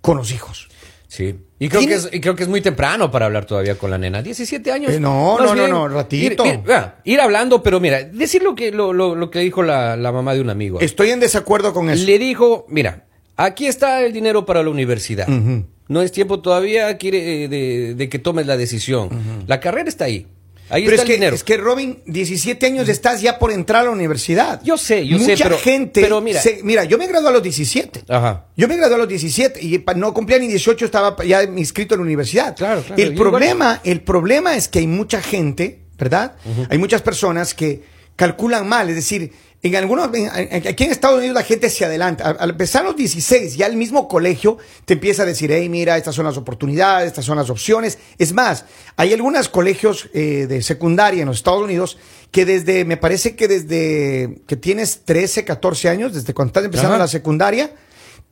con 0.00 0.16
los 0.16 0.32
hijos. 0.32 0.68
Sí. 1.08 1.34
Y 1.58 1.68
creo, 1.68 1.80
Tiene- 1.80 1.94
que 1.94 1.98
es, 1.98 2.08
y 2.12 2.20
creo 2.20 2.36
que 2.36 2.44
es 2.44 2.48
muy 2.48 2.60
temprano 2.60 3.10
para 3.10 3.26
hablar 3.26 3.44
todavía 3.44 3.76
con 3.76 3.90
la 3.90 3.98
nena. 3.98 4.22
17 4.22 4.70
años. 4.70 4.92
Eh, 4.92 5.00
no, 5.00 5.38
no, 5.40 5.54
no, 5.56 5.66
no, 5.66 5.88
ratito. 5.88 6.46
Ir, 6.46 6.60
ir 7.04 7.20
hablando, 7.20 7.62
pero 7.64 7.80
mira, 7.80 8.04
decir 8.04 8.42
lo 8.44 8.54
que, 8.54 8.70
lo, 8.70 8.92
lo, 8.92 9.16
lo 9.16 9.28
que 9.30 9.40
dijo 9.40 9.62
la, 9.62 9.96
la 9.96 10.12
mamá 10.12 10.34
de 10.34 10.40
un 10.40 10.50
amigo. 10.50 10.78
Estoy 10.80 11.10
en 11.10 11.18
desacuerdo 11.20 11.74
con 11.74 11.90
eso. 11.90 12.04
Le 12.06 12.18
dijo, 12.18 12.64
mira, 12.68 13.06
aquí 13.44 13.66
está 13.66 14.02
el 14.02 14.12
dinero 14.12 14.44
para 14.46 14.62
la 14.62 14.70
universidad. 14.70 15.26
No 15.88 16.02
es 16.02 16.12
tiempo 16.12 16.40
todavía 16.40 16.96
quiere, 16.98 17.44
eh, 17.44 17.48
de, 17.48 17.94
de 17.94 18.08
que 18.08 18.18
tomes 18.18 18.46
la 18.46 18.56
decisión. 18.56 19.08
La 19.46 19.58
carrera 19.60 19.88
está 19.88 20.04
ahí. 20.04 20.26
Ahí 20.72 20.84
Pero 20.84 20.94
está 20.94 21.02
es 21.02 21.06
que, 21.08 21.14
el 21.14 21.18
dinero. 21.20 21.34
es 21.34 21.42
que, 21.42 21.56
Robin, 21.56 21.98
17 22.06 22.64
años 22.64 22.88
estás 22.88 23.20
ya 23.20 23.40
por 23.40 23.50
entrar 23.50 23.80
a 23.82 23.84
la 23.86 23.90
universidad. 23.90 24.60
Yo 24.62 24.78
sé, 24.78 25.04
yo 25.04 25.18
sé, 25.18 25.32
Mucha 25.32 25.44
pero- 25.46 25.58
gente. 25.58 26.00
pero 26.00 26.20
mira- 26.20 26.40
se- 26.40 26.60
mira, 26.62 26.84
yo 26.84 26.96
me 26.96 27.08
gradué 27.08 27.28
a 27.28 27.32
los 27.32 27.42
17. 27.42 28.04
Ajá. 28.06 28.46
Yo 28.56 28.68
me 28.68 28.76
gradué 28.76 28.94
a 28.94 28.98
los 28.98 29.08
17 29.08 29.58
y 29.60 29.84
no 29.96 30.14
cumplía 30.14 30.38
ni 30.38 30.46
18, 30.46 30.84
estaba 30.84 31.16
ya 31.24 31.42
inscrito 31.42 31.94
en 31.96 32.00
la 32.02 32.04
universidad. 32.06 32.54
Claro, 32.56 32.82
claro, 32.82 33.02
El 33.02 33.14
problema, 33.16 33.80
el 33.82 34.00
problema 34.02 34.54
es 34.54 34.68
que 34.68 34.78
hay 34.78 34.86
mucha 34.86 35.20
gente, 35.20 35.80
¿verdad? 35.98 36.36
Hay 36.68 36.78
muchas 36.78 37.02
personas 37.02 37.52
que 37.52 37.82
calculan 38.14 38.68
mal, 38.68 38.88
es 38.90 38.94
decir, 38.94 39.32
en 39.62 39.76
algunos, 39.76 40.08
en- 40.14 40.66
aquí 40.68 40.84
en 40.84 40.90
Estados 40.90 41.18
Unidos 41.18 41.34
la 41.34 41.42
gente 41.42 41.68
se 41.68 41.84
adelanta. 41.84 42.24
Al, 42.30 42.36
al 42.40 42.50
empezar 42.50 42.82
los 42.84 42.96
16, 42.96 43.56
ya 43.56 43.66
el 43.66 43.76
mismo 43.76 44.08
colegio 44.08 44.56
te 44.86 44.94
empieza 44.94 45.24
a 45.24 45.26
decir, 45.26 45.50
hey, 45.52 45.68
mira, 45.68 45.96
estas 45.98 46.14
son 46.14 46.24
las 46.24 46.36
oportunidades, 46.38 47.08
estas 47.08 47.24
son 47.26 47.36
las 47.36 47.50
opciones. 47.50 47.98
Es 48.18 48.32
más, 48.32 48.64
hay 48.96 49.12
algunos 49.12 49.48
colegios 49.50 50.08
eh, 50.14 50.46
de 50.48 50.62
secundaria 50.62 51.20
en 51.22 51.28
los 51.28 51.36
Estados 51.38 51.62
Unidos 51.62 51.98
que 52.30 52.46
desde, 52.46 52.84
me 52.84 52.96
parece 52.96 53.34
que 53.36 53.48
desde 53.48 54.40
que 54.46 54.56
tienes 54.56 55.02
13, 55.04 55.44
14 55.44 55.88
años, 55.88 56.14
desde 56.14 56.32
cuando 56.32 56.50
estás 56.50 56.64
empezando 56.64 56.94
Ajá. 56.94 57.04
la 57.04 57.08
secundaria, 57.08 57.74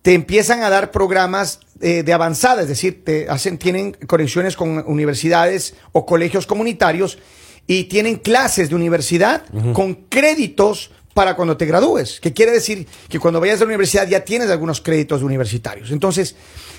te 0.03 0.15
empiezan 0.15 0.63
a 0.63 0.71
dar 0.71 0.93
programas 0.93 1.61
eh, 1.81 2.05
de 2.05 2.13
avanzada, 2.13 2.63
es 2.63 2.69
decir, 2.69 3.05
te 3.05 3.29
hacen, 3.29 3.59
tienen 3.59 3.93
conexiones 4.07 4.57
con 4.57 4.83
universidades 4.87 5.75
o 5.93 6.07
colegios 6.07 6.47
comunitarios 6.47 7.19
y 7.67 7.85
tienen 7.85 8.17
clases 8.17 8.69
de 8.71 8.77
universidad 8.77 9.43
con 9.75 9.95
créditos 10.09 10.93
para 11.19 11.35
cuando 11.35 11.57
te 11.57 11.67
gradúes, 11.67 12.21
que 12.21 12.33
quiere 12.33 12.53
decir 12.53 12.87
que 13.09 13.19
cuando 13.19 13.41
vayas 13.41 13.57
a 13.57 13.65
la 13.65 13.67
universidad 13.67 14.07
ya 14.07 14.21
tienes 14.25 14.51
algunos 14.51 14.81
créditos 14.81 15.21
universitarios. 15.21 15.91
Entonces, 15.91 16.37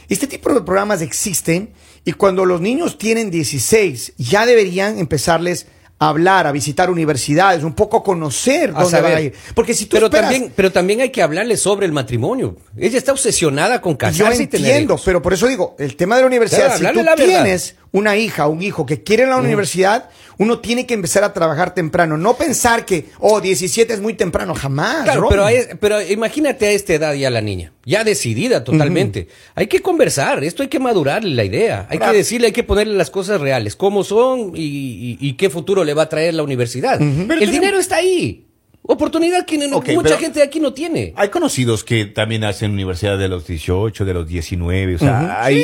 este 0.07 0.27
tipo 0.27 0.53
de 0.53 0.61
programas 0.61 1.01
existen 1.01 1.71
y 2.05 2.13
cuando 2.13 2.45
los 2.45 2.61
niños 2.61 2.97
tienen 2.97 3.29
16 3.31 4.13
ya 4.17 4.45
deberían 4.45 4.97
empezarles 4.97 5.65
a 6.01 6.07
hablar, 6.07 6.47
a 6.47 6.53
visitar 6.53 6.89
universidades, 6.89 7.65
un 7.65 7.73
poco 7.73 8.01
conocer 8.01 8.69
A 8.69 8.83
dónde 8.83 8.89
saber. 8.91 9.03
van 9.11 9.17
a 9.17 9.21
ir. 9.21 9.33
Porque 9.53 9.73
si 9.73 9.87
tú 9.87 9.97
pero 9.97 10.05
esperas- 10.07 10.31
también, 10.31 10.53
pero 10.55 10.71
también 10.71 11.01
hay 11.01 11.09
que 11.09 11.21
hablarle 11.21 11.57
sobre 11.57 11.85
el 11.85 11.91
matrimonio. 11.91 12.55
Ella 12.77 12.97
está 12.97 13.11
obsesionada 13.11 13.81
con 13.81 13.95
Yo 13.95 13.97
casarse 13.97 14.43
y 14.43 14.47
tener 14.47 14.67
entiendo, 14.67 14.93
hijos. 14.93 15.01
pero 15.03 15.21
por 15.21 15.33
eso 15.33 15.47
digo, 15.47 15.75
el 15.77 15.97
tema 15.97 16.15
de 16.15 16.21
la 16.21 16.27
universidad, 16.27 16.77
Claro, 16.79 16.99
si 16.99 16.99
tú 16.99 17.03
la 17.05 17.15
tienes 17.15 17.75
una 17.91 18.15
hija 18.17 18.47
o 18.47 18.51
un 18.51 18.61
hijo 18.61 18.85
que 18.85 19.03
quiere 19.03 19.23
ir 19.23 19.29
a 19.29 19.31
la 19.31 19.37
universidad, 19.41 20.09
uno 20.37 20.59
tiene 20.59 20.85
que 20.85 20.93
empezar 20.93 21.23
a 21.23 21.33
trabajar 21.33 21.73
temprano. 21.73 22.17
No 22.17 22.35
pensar 22.35 22.85
que, 22.85 23.05
oh, 23.19 23.41
17 23.41 23.93
es 23.93 23.99
muy 23.99 24.13
temprano, 24.13 24.53
jamás. 24.55 25.03
Claro, 25.03 25.27
pero, 25.29 25.43
hay- 25.45 25.63
pero 25.79 26.01
imagínate 26.01 26.67
a 26.67 26.71
esta 26.71 26.93
edad 26.93 27.13
ya 27.13 27.29
la 27.29 27.41
niña, 27.41 27.73
ya 27.85 28.03
decidida 28.03 28.63
totalmente. 28.63 29.27
Hay 29.55 29.67
que 29.67 29.81
conversar, 29.81 30.43
esto 30.43 30.61
hay 30.63 30.69
que 30.69 30.79
madurarle 30.79 31.35
la 31.35 31.43
idea, 31.43 31.87
hay 31.89 31.97
Claro. 31.97 32.11
que 32.13 32.19
decirle, 32.19 32.47
hay 32.47 32.53
que 32.53 32.63
ponerle 32.63 32.93
las 32.95 33.09
cosas 33.09 33.41
reales, 33.41 33.75
cómo 33.75 34.03
son 34.03 34.53
y, 34.55 34.61
y- 34.61 35.17
y 35.19 35.33
qué 35.33 35.49
futuro 35.49 35.83
le 35.83 35.93
va 35.93 36.03
a 36.03 36.09
traer 36.09 36.35
la 36.35 36.43
universidad. 36.43 37.01
El 37.01 37.51
dinero 37.51 37.79
está 37.79 37.97
ahí. 37.97 38.45
Oportunidad 38.81 39.45
que 39.45 39.57
no- 39.57 39.81
mucha 39.81 40.17
gente 40.17 40.41
aquí 40.41 40.59
no 40.59 40.73
tiene. 40.73 41.13
Hay 41.15 41.29
conocidos 41.29 41.83
que 41.83 42.05
también 42.05 42.43
hacen 42.43 42.71
universidad 42.71 43.19
de 43.19 43.27
los 43.27 43.45
18, 43.45 44.03
de 44.05 44.13
los 44.13 44.27
19, 44.27 44.95
o 44.95 44.99
sea, 44.99 45.43
hay, 45.43 45.63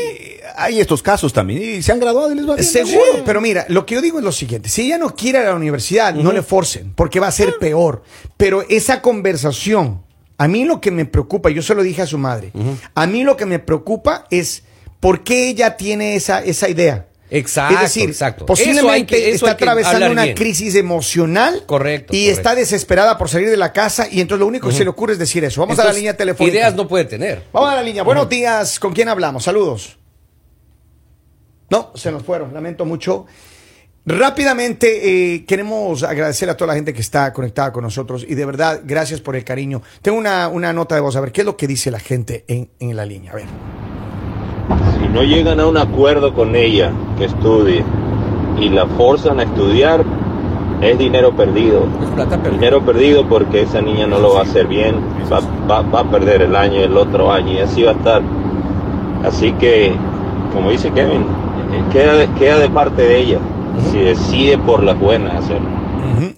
hay 0.58 0.80
estos 0.80 1.02
casos 1.04 1.32
también 1.34 1.78
y 1.78 1.82
se 1.82 1.92
han 1.92 2.00
graduado 2.00 2.32
y 2.32 2.36
les 2.36 2.48
va 2.50 2.56
bien. 2.56 2.66
Seguro, 2.68 3.24
pero 3.26 3.42
mira, 3.42 3.66
lo 3.70 3.86
que 3.86 3.96
yo 3.96 4.02
digo 4.02 4.20
es 4.20 4.26
lo 4.26 4.32
siguiente, 4.32 4.70
si 4.70 4.84
ella 4.84 4.98
no 4.98 5.16
quiere 5.16 5.40
a 5.40 5.44
la 5.44 5.56
universidad, 5.56 6.14
no 6.14 6.32
le 6.32 6.42
forcen, 6.42 6.94
porque 6.96 7.20
va 7.20 7.28
a 7.28 7.32
ser 7.32 7.56
peor. 7.60 8.04
Pero 8.38 8.64
esa 8.70 9.02
conversación, 9.02 10.04
a 10.38 10.48
mí 10.48 10.66
lo 10.66 10.82
que 10.82 10.92
me 10.92 11.06
preocupa, 11.06 11.50
yo 11.50 11.62
se 11.62 11.76
lo 11.76 11.84
dije 11.84 12.02
a 12.02 12.08
su 12.08 12.18
madre, 12.18 12.52
a 12.94 13.08
mí 13.08 13.24
lo 13.24 13.38
que 13.38 13.46
me 13.46 13.60
preocupa 13.60 14.26
es 14.32 14.64
por 15.00 15.24
qué 15.24 15.50
ella 15.50 15.78
tiene 15.78 16.16
esa, 16.16 16.44
esa 16.44 16.70
idea. 16.70 17.08
Exacto, 17.32 17.74
es 17.76 17.82
decir, 17.82 18.08
exacto. 18.10 18.46
posiblemente 18.46 18.84
Eso 18.86 18.92
hay 18.92 19.06
que- 19.06 19.30
eso 19.32 19.48
está 19.48 19.52
atravesando 19.54 20.12
una 20.12 20.24
bien. 20.26 20.36
crisis 20.36 20.76
emocional 20.76 21.64
Correcto, 21.66 22.14
y 22.16 22.20
correcto. 22.26 22.40
está 22.40 22.54
desesperada 22.56 23.18
por 23.18 23.30
salir 23.30 23.50
de 23.50 23.58
la 23.58 23.74
casa 23.74 24.08
y 24.10 24.22
entonces 24.22 24.42
lo 24.42 24.46
único 24.48 24.70
que 24.70 24.76
se 24.76 24.84
le 24.84 24.92
ocurre 24.92 25.14
es 25.14 25.20
decir 25.20 25.44
eso. 25.44 25.60
Vamos 25.62 25.78
a 25.80 25.86
la 25.86 25.92
línea 25.92 26.16
telefónica. 26.16 26.56
Ideas 26.56 26.76
no 26.76 26.88
puede 26.88 27.06
tener. 27.06 27.42
Vamos 27.52 27.72
a 27.72 27.76
la 27.76 27.84
línea. 27.84 28.04
Buenos 28.04 28.30
días. 28.30 28.80
¿Con 28.80 28.94
quién 28.94 29.10
hablamos? 29.10 29.44
Saludos. 29.44 29.98
No, 31.70 31.92
se 31.96 32.12
nos 32.12 32.24
fueron. 32.24 32.54
Lamento 32.54 32.86
mucho. 32.86 33.26
Rápidamente, 34.08 35.34
eh, 35.34 35.46
queremos 35.46 36.04
agradecer 36.04 36.48
a 36.50 36.56
toda 36.56 36.68
la 36.70 36.76
gente 36.76 36.94
que 36.94 37.02
está 37.02 37.34
conectada 37.34 37.72
con 37.74 37.84
nosotros 37.84 38.24
y 38.28 38.36
de 38.36 38.46
verdad, 38.46 38.82
gracias 38.86 39.20
por 39.20 39.36
el 39.36 39.44
cariño. 39.44 39.82
Tengo 40.04 40.18
una, 40.20 40.48
una 40.48 40.72
nota 40.74 40.94
de 40.94 41.02
voz. 41.02 41.16
A 41.16 41.22
ver, 41.22 41.32
¿qué 41.32 41.42
es 41.42 41.46
lo 41.46 41.58
que 41.58 41.66
dice 41.66 41.90
la 41.90 42.00
gente 42.00 42.46
en, 42.48 42.70
en 42.80 42.96
la 42.96 43.04
línea? 43.04 43.32
A 43.32 43.36
ver. 43.36 43.46
Si 45.02 45.08
no 45.08 45.24
llegan 45.24 45.60
a 45.60 45.66
un 45.66 45.78
acuerdo 45.78 46.36
con 46.36 46.56
ella 46.56 46.92
que 47.18 47.26
estudie 47.26 47.84
y 48.60 48.70
la 48.70 48.86
forzan 48.86 49.40
a 49.40 49.44
estudiar, 49.44 50.06
es 50.82 51.00
dinero 51.00 51.36
perdido. 51.36 51.88
Es 52.04 52.10
plata 52.12 52.38
perdida. 52.38 52.52
Dinero 52.60 52.86
perdido 52.86 53.28
porque 53.28 53.62
esa 53.64 53.82
niña 53.82 54.06
no 54.06 54.20
lo 54.20 54.36
va 54.36 54.42
a 54.42 54.44
hacer 54.44 54.68
bien, 54.68 54.98
va, 55.32 55.40
va- 55.68 55.82
va 55.82 56.00
a 56.02 56.12
perder 56.12 56.44
el 56.44 56.56
año, 56.56 56.80
el 56.80 56.96
otro 56.96 57.32
año 57.32 57.54
y 57.54 57.58
así 57.60 57.82
va 57.82 57.92
a 57.92 57.96
estar. 57.96 58.22
Así 59.24 59.52
que, 59.54 59.96
como 60.54 60.70
dice 60.70 60.92
Kevin, 60.92 61.26
queda 61.92 62.16
de, 62.16 62.28
queda 62.40 62.60
de 62.60 62.70
parte 62.70 63.02
de 63.04 63.18
ella 63.20 63.40
si 63.92 64.00
decide 64.00 64.58
por 64.58 64.84
las 64.84 64.98
buenas 65.00 65.44
hacerlo. 65.44 65.70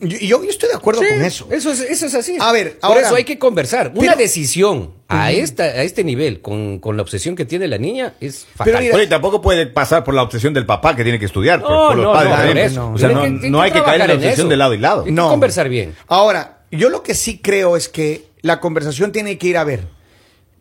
Yo, 0.01 0.17
yo- 0.17 0.43
yo 0.43 0.49
estoy 0.49 0.69
de 0.69 0.75
acuerdo 0.75 1.01
Sí, 1.01 1.07
con 1.09 1.23
eso. 1.23 1.47
Eso 1.51 1.71
es, 1.71 1.81
eso 1.81 2.07
es 2.07 2.15
así. 2.15 2.35
A 2.39 2.51
ver, 2.51 2.79
Por 2.79 2.89
ahora- 2.91 3.01
eso 3.01 3.15
hay 3.15 3.23
que 3.23 3.37
conversar. 3.37 3.91
Una 3.93 4.11
Pero- 4.11 4.17
decisión 4.17 4.91
a, 5.07 5.31
esta, 5.31 5.63
a 5.63 5.83
este 5.83 6.03
nivel, 6.03 6.41
con, 6.41 6.79
con 6.79 6.95
la 6.97 7.03
obsesión 7.03 7.35
que 7.35 7.45
tiene 7.45 7.67
la 7.67 7.77
niña, 7.77 8.13
es 8.19 8.45
fatal. 8.55 8.65
Pero 8.73 8.79
mira, 8.79 8.95
Oye, 8.95 9.07
tampoco 9.07 9.41
puede 9.41 9.67
pasar 9.67 10.03
por 10.03 10.13
la 10.15 10.23
obsesión 10.23 10.53
del 10.53 10.65
papá 10.65 10.95
que 10.95 11.03
tiene 11.03 11.19
que 11.19 11.25
estudiar, 11.25 11.61
por, 11.61 11.69
No, 11.71 11.87
por 11.89 11.95
los 11.97 12.05
no, 12.05 12.13
padres 12.13 12.29
no, 12.31 12.35
también. 12.37 12.57
por 12.57 12.65
eso. 12.71 12.91
O 12.93 12.97
sea, 12.97 13.09
no, 13.09 13.21
que- 13.21 13.49
no 13.49 13.61
hay 13.61 13.71
que 13.71 13.83
caer 13.83 14.01
en 14.01 14.07
la 14.07 14.13
en 14.13 14.19
obsesión 14.19 14.39
eso. 14.47 14.49
de 14.49 14.57
lado 14.57 14.73
y 14.73 14.77
lado. 14.79 15.03
Hay 15.05 15.13
que 15.13 15.21
conversar 15.21 15.69
bien. 15.69 15.93
Ahora, 16.07 16.59
yo 16.71 16.89
lo 16.89 17.03
que 17.03 17.13
sí 17.13 17.37
creo 17.39 17.77
es 17.77 17.87
que 17.87 18.25
la 18.41 18.59
conversación 18.59 19.11
tiene 19.11 19.37
que 19.37 19.47
ir 19.47 19.57
a 19.57 19.63
ver. 19.63 19.87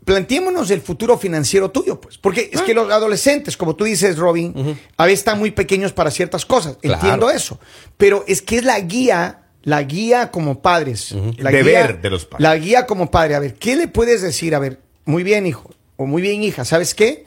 Planteémonos 0.06 0.70
el 0.70 0.80
futuro 0.80 1.18
financiero 1.18 1.70
tuyo, 1.72 2.00
pues. 2.00 2.16
Porque 2.16 2.42
Ah. 2.52 2.56
es 2.56 2.62
que 2.62 2.72
los 2.74 2.88
adolescentes, 2.92 3.56
como 3.56 3.74
tú 3.74 3.84
dices, 3.84 4.16
Robin, 4.16 4.78
a 4.96 5.04
veces 5.04 5.18
están 5.18 5.38
muy 5.38 5.50
pequeños 5.50 5.92
para 5.92 6.10
ciertas 6.12 6.46
cosas. 6.46 6.78
Claro. 6.80 6.94
Entiendo 7.00 7.28
eso. 7.30 7.58
Pero 7.96 8.24
es 8.28 8.40
que 8.40 8.58
es 8.58 8.64
la 8.64 8.78
guía, 8.78 9.42
la 9.64 9.82
guía 9.82 10.30
como 10.30 10.62
padres. 10.62 11.12
la 11.38 11.50
Deber 11.50 11.88
guía- 11.94 12.00
de 12.02 12.10
los 12.10 12.24
padres. 12.24 12.40
La 12.42 12.56
guía 12.56 12.86
como 12.86 13.10
padre. 13.10 13.34
A 13.34 13.40
ver, 13.40 13.54
¿qué 13.56 13.74
le 13.74 13.88
puedes 13.88 14.22
decir? 14.22 14.54
A 14.54 14.60
ver, 14.60 14.78
muy 15.04 15.24
bien, 15.24 15.44
hijo. 15.44 15.70
O 15.96 16.06
muy 16.06 16.22
bien, 16.22 16.40
hija. 16.44 16.64
¿Sabes 16.64 16.94
qué? 16.94 17.24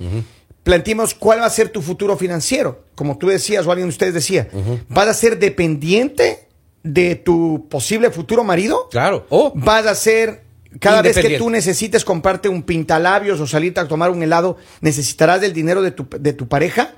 Planteemos 0.64 1.14
cuál 1.14 1.42
va 1.42 1.48
a 1.48 1.50
ser 1.50 1.68
tu 1.70 1.82
futuro 1.82 2.16
financiero. 2.16 2.86
Como 2.96 3.18
tú 3.18 3.28
decías 3.28 3.68
o 3.68 3.72
alguien 3.72 3.88
de 3.90 3.94
ustedes 3.94 4.14
decía. 4.14 4.48
¿Vas 4.88 5.08
a 5.10 5.14
ser 5.14 5.38
dependiente 5.38 6.48
de 6.84 7.16
tu 7.16 7.68
posible 7.70 8.10
futuro 8.10 8.46
marido? 8.46 8.88
Claro. 8.90 9.26
O 9.30 9.52
vas 9.54 9.86
a 9.86 9.96
ser 9.96 10.44
cada 10.80 11.02
vez 11.02 11.18
que 11.18 11.38
tú 11.38 11.50
necesites 11.50 12.06
comprarte 12.06 12.48
un 12.48 12.62
pintalabios 12.62 13.40
o 13.40 13.48
salirte 13.48 13.80
a 13.80 13.88
tomar 13.88 14.12
un 14.12 14.22
helado, 14.22 14.58
necesitarás 14.82 15.42
del 15.42 15.54
dinero 15.54 15.82
de 15.82 15.92
tu, 15.92 16.08
de 16.20 16.34
tu 16.34 16.48
pareja. 16.48 16.94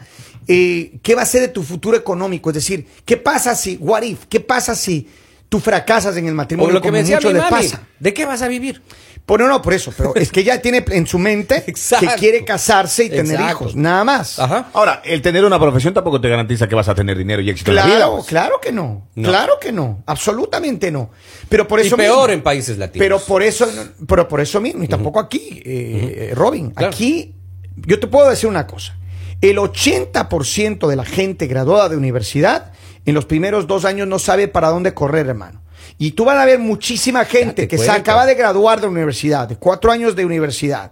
Eh, 0.47 0.99
¿Qué 1.01 1.15
va 1.15 1.21
a 1.21 1.25
ser 1.25 1.41
de 1.41 1.47
tu 1.47 1.63
futuro 1.63 1.95
económico? 1.95 2.49
Es 2.49 2.55
decir, 2.55 2.85
¿qué 3.05 3.15
pasa 3.15 3.55
si, 3.55 3.77
what 3.77 4.01
if? 4.01 4.25
¿Qué 4.27 4.41
pasa 4.41 4.75
si 4.75 5.07
tú 5.47 5.59
fracasas 5.59 6.17
en 6.17 6.25
el 6.25 6.33
o 6.33 6.35
matrimonio? 6.35 6.73
lo 6.73 6.81
que 6.81 6.89
como 6.89 6.93
me 6.93 6.99
decía 6.99 7.17
muchos 7.17 7.33
mi 7.33 7.39
mami, 7.39 7.51
pasa. 7.51 7.87
¿de 7.99 8.13
qué 8.13 8.25
vas 8.25 8.41
a 8.41 8.47
vivir? 8.47 8.81
Pues 9.25 9.39
no, 9.39 9.47
no, 9.47 9.61
por 9.61 9.73
eso, 9.73 9.93
pero 9.95 10.13
es 10.15 10.31
que 10.31 10.41
ella 10.41 10.61
tiene 10.61 10.83
en 10.89 11.07
su 11.07 11.17
mente 11.19 11.63
Exacto. 11.67 12.05
que 12.07 12.15
quiere 12.15 12.43
casarse 12.43 13.05
y 13.05 13.09
tener 13.09 13.35
Exacto. 13.39 13.51
hijos, 13.63 13.75
nada 13.75 14.03
más. 14.03 14.39
Ajá. 14.39 14.69
Ahora, 14.73 15.01
el 15.05 15.21
tener 15.21 15.45
una 15.45 15.57
profesión 15.59 15.93
tampoco 15.93 16.19
te 16.19 16.27
garantiza 16.27 16.67
que 16.67 16.75
vas 16.75 16.89
a 16.89 16.95
tener 16.95 17.17
dinero 17.17 17.41
y 17.41 17.49
éxito 17.49 17.71
en 17.71 17.75
la 17.75 17.85
vida. 17.85 17.95
Claro, 17.97 18.15
pues. 18.15 18.25
claro 18.27 18.59
que 18.61 18.71
no, 18.71 19.07
No. 19.15 19.29
claro 19.29 19.53
que 19.61 19.71
no, 19.71 20.03
absolutamente 20.05 20.91
no. 20.91 21.11
Pero 21.47 21.67
por 21.67 21.79
Y 21.79 21.83
eso 21.87 21.95
peor 21.95 22.27
mismo- 22.29 22.33
en 22.33 22.41
países 22.43 22.77
latinos. 22.77 23.03
Pero 23.05 23.19
por 23.19 23.41
eso, 23.43 23.67
pero 24.07 24.27
por 24.27 24.41
eso 24.41 24.59
mismo, 24.59 24.83
y 24.83 24.87
tampoco 24.87 25.19
aquí, 25.19 25.61
eh, 25.65 26.29
eh, 26.31 26.35
Robin, 26.35 26.71
Claro. 26.71 26.91
aquí 26.91 27.35
yo 27.77 27.99
te 27.99 28.07
puedo 28.07 28.29
decir 28.29 28.49
una 28.49 28.67
cosa. 28.67 28.97
El 29.39 29.57
80% 29.59 30.87
de 30.87 30.95
la 30.95 31.05
gente 31.05 31.47
graduada 31.47 31.89
de 31.89 31.95
universidad 31.97 32.71
en 33.05 33.15
los 33.15 33.25
primeros 33.25 33.65
dos 33.67 33.85
años 33.85 34.07
no 34.07 34.19
sabe 34.19 34.47
para 34.47 34.69
dónde 34.69 34.93
correr, 34.93 35.27
hermano. 35.27 35.61
Y 35.97 36.11
tú 36.11 36.25
vas 36.25 36.37
a 36.37 36.45
ver 36.45 36.59
muchísima 36.59 37.25
gente 37.25 37.67
que 37.67 37.77
se 37.77 37.85
acaba 38.01 38.25
de 38.25 38.35
graduar 38.35 38.81
de 38.81 38.87
universidad, 38.87 39.47
de 39.47 39.55
cuatro 39.55 39.91
años 39.91 40.15
de 40.15 40.25
universidad, 40.25 40.91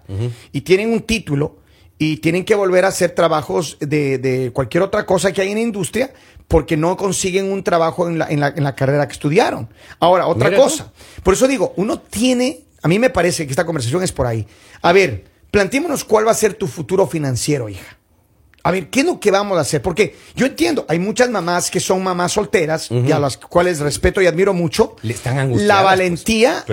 y 0.52 0.62
tienen 0.62 0.92
un 0.94 1.02
título 1.02 1.58
y 1.98 2.18
tienen 2.18 2.46
que 2.46 2.56
volver 2.56 2.86
a 2.86 2.90
hacer 2.90 3.12
trabajos 3.12 3.78
de, 3.80 4.18
de 4.20 4.52
cualquier 4.54 4.84
otra 4.84 5.06
cosa 5.06 5.32
que 5.34 5.42
hay 5.42 5.50
en 5.50 5.56
la 5.56 5.62
industria 5.64 6.12
porque 6.48 6.78
no 6.78 6.96
consiguen 6.98 7.52
un 7.52 7.62
trabajo 7.64 8.08
en 8.08 8.18
la, 8.18 8.28
en 8.28 8.40
la- 8.40 8.48
en 8.56 8.64
la 8.64 8.74
carrera 8.74 9.06
que 9.08 9.14
estudiaron. 9.14 9.70
Ahora, 10.00 10.26
otra 10.26 10.50
Mira 10.50 10.62
cosa. 10.64 10.92
Por 11.24 11.34
eso 11.36 11.48
digo, 11.48 11.74
uno 11.76 12.00
tiene, 12.00 12.62
a 12.82 12.88
mí 12.88 12.98
me 12.98 13.10
parece 13.12 13.46
que 13.46 13.52
esta 13.52 13.66
conversación 13.66 14.02
es 14.02 14.12
por 14.12 14.26
ahí. 14.26 14.48
A 14.82 14.92
ver, 14.94 15.26
planteémonos 15.52 16.04
cuál 16.06 16.26
va 16.26 16.32
a 16.32 16.36
ser 16.36 16.54
tu 16.56 16.66
futuro 16.68 17.06
financiero, 17.06 17.70
hija. 17.70 17.98
A 18.64 18.72
ver, 18.72 18.90
¿qué 18.90 19.00
es 19.02 19.06
lo 19.06 19.20
que 19.20 19.32
vamos 19.32 19.58
a 19.58 19.62
hacer? 19.62 19.82
Porque 19.82 20.16
yo 20.36 20.46
entiendo, 20.46 20.86
hay 20.90 21.00
muchas 21.00 21.30
mamás 21.30 21.72
que 21.72 21.80
son 21.80 22.04
mamás 22.04 22.34
solteras 22.34 22.90
y 22.92 23.12
a 23.12 23.20
las 23.20 23.38
cuales 23.38 23.80
respeto 23.80 24.22
y 24.22 24.28
admiro 24.28 24.54
mucho. 24.54 24.96
Le 25.02 25.14
están 25.14 25.40
angustiadas, 25.40 25.68
La 25.68 25.82
pues. 25.82 25.86
valentía 25.98 26.64